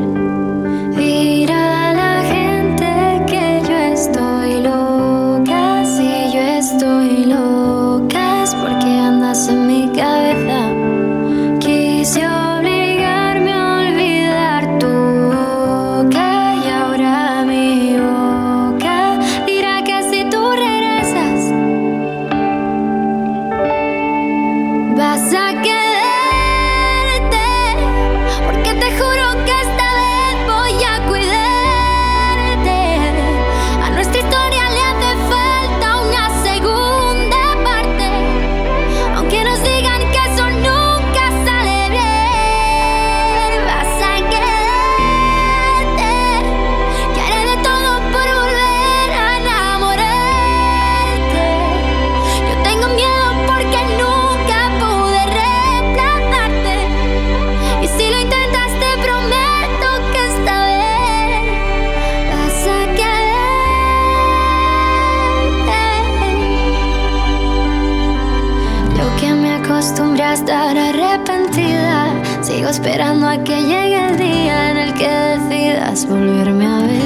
[69.64, 76.06] Acostumbré a estar arrepentida, sigo esperando a que llegue el día en el que decidas
[76.06, 77.02] volverme a ver.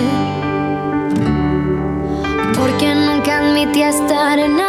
[2.56, 4.67] Porque nunca admití estar enamorada,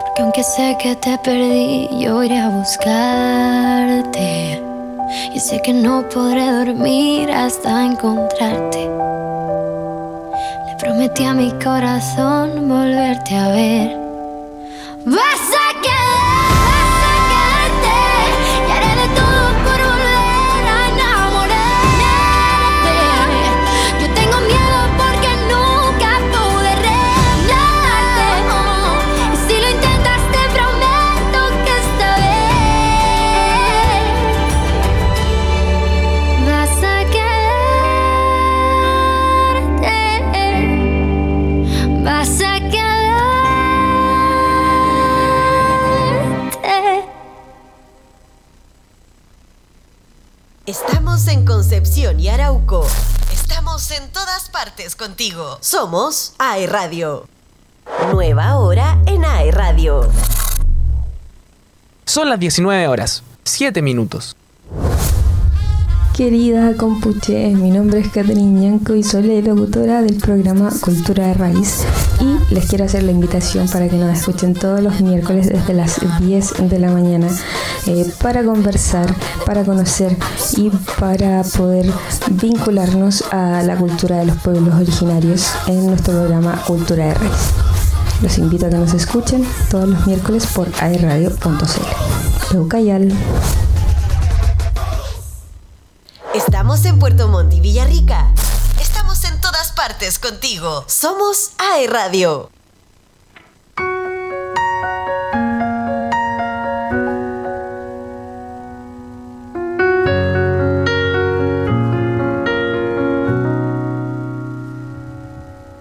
[0.00, 4.28] Porque aunque sé que te perdí, yo iré a buscarte.
[5.34, 8.88] Y sé que no podré dormir hasta encontrarte.
[10.66, 13.96] Le prometí a mi corazón volverte a ver.
[15.04, 15.67] Vas a
[50.68, 52.86] Estamos en Concepción y Arauco.
[53.32, 55.56] Estamos en todas partes contigo.
[55.62, 57.26] Somos AE Radio.
[58.12, 60.06] Nueva hora en AE Radio.
[62.04, 64.36] Son las 19 horas, 7 minutos.
[66.18, 71.34] Querida Compuche, mi nombre es Catherine Ñanco y soy la locutora del programa Cultura de
[71.34, 71.84] Raíz
[72.20, 76.00] y les quiero hacer la invitación para que nos escuchen todos los miércoles desde las
[76.18, 77.28] 10 de la mañana
[77.86, 79.14] eh, para conversar,
[79.46, 80.16] para conocer
[80.56, 81.88] y para poder
[82.32, 87.52] vincularnos a la cultura de los pueblos originarios en nuestro programa Cultura de Raíz.
[88.22, 92.50] Los invito a que nos escuchen todos los miércoles por airradio.cl.
[92.50, 93.12] Peucayal.
[96.68, 98.30] Estamos en Puerto Montt y Villarrica.
[98.78, 100.84] Estamos en todas partes contigo.
[100.86, 102.50] Somos AE Radio.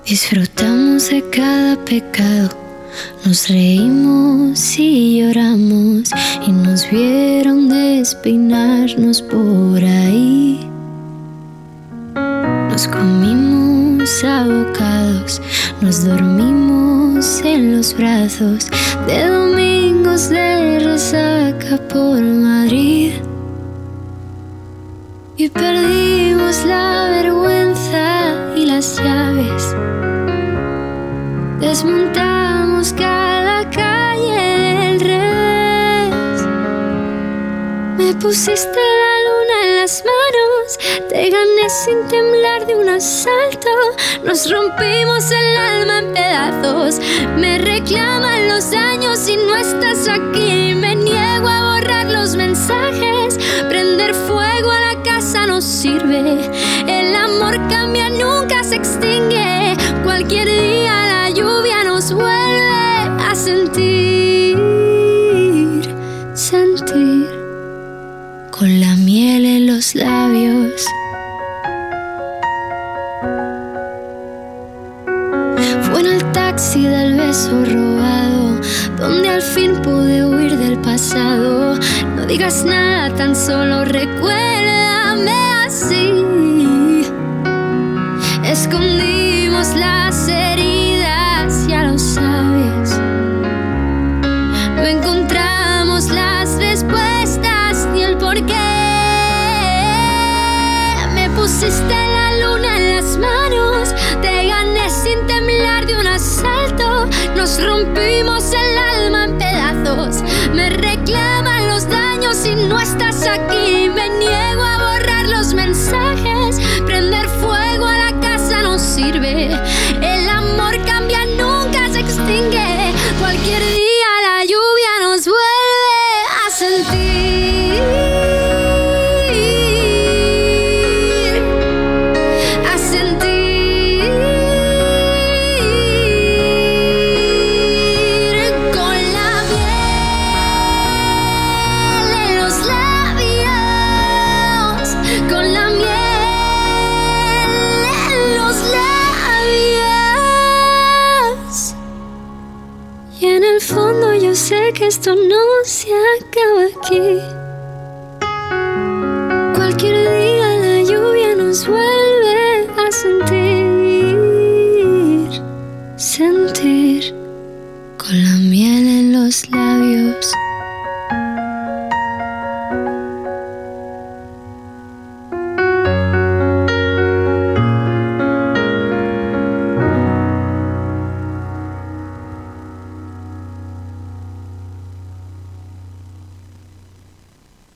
[0.05, 2.49] Disfrutamos de cada pecado,
[3.25, 6.11] nos reímos y lloramos
[6.47, 10.66] y nos vieron despeinarnos por ahí.
[12.77, 15.41] Nos comimos abocados,
[15.81, 18.69] nos dormimos en los brazos
[19.07, 23.13] de domingos de resaca por Madrid.
[25.37, 29.75] Y perdimos la vergüenza y las llaves.
[31.59, 36.45] Desmontamos cada calle del revés.
[37.97, 43.69] Me pusiste la luna en las manos, te gané sin temblar de un asalto.
[44.23, 46.99] Nos rompimos el alma en pedazos.
[47.37, 50.73] Me reclaman los años y no estás aquí.
[50.75, 53.37] Me niego a borrar los mensajes.
[53.67, 56.49] Prender fuego a la casa no sirve.
[56.87, 59.75] El amor cambia, nunca se extingue.
[60.03, 61.06] Cualquier día
[83.47, 85.31] solo recuérdame
[85.65, 87.07] así.
[88.43, 92.99] Escondimos las heridas, ya lo sabes.
[94.75, 98.53] No encontramos las respuestas ni el porqué.
[101.15, 107.07] Me pusiste la luna en las manos, te gané sin temblar de un asalto.
[107.37, 110.21] Nos rompimos el alma en pedazos.
[110.53, 111.36] Me reclaman
[113.27, 113.86] aquí.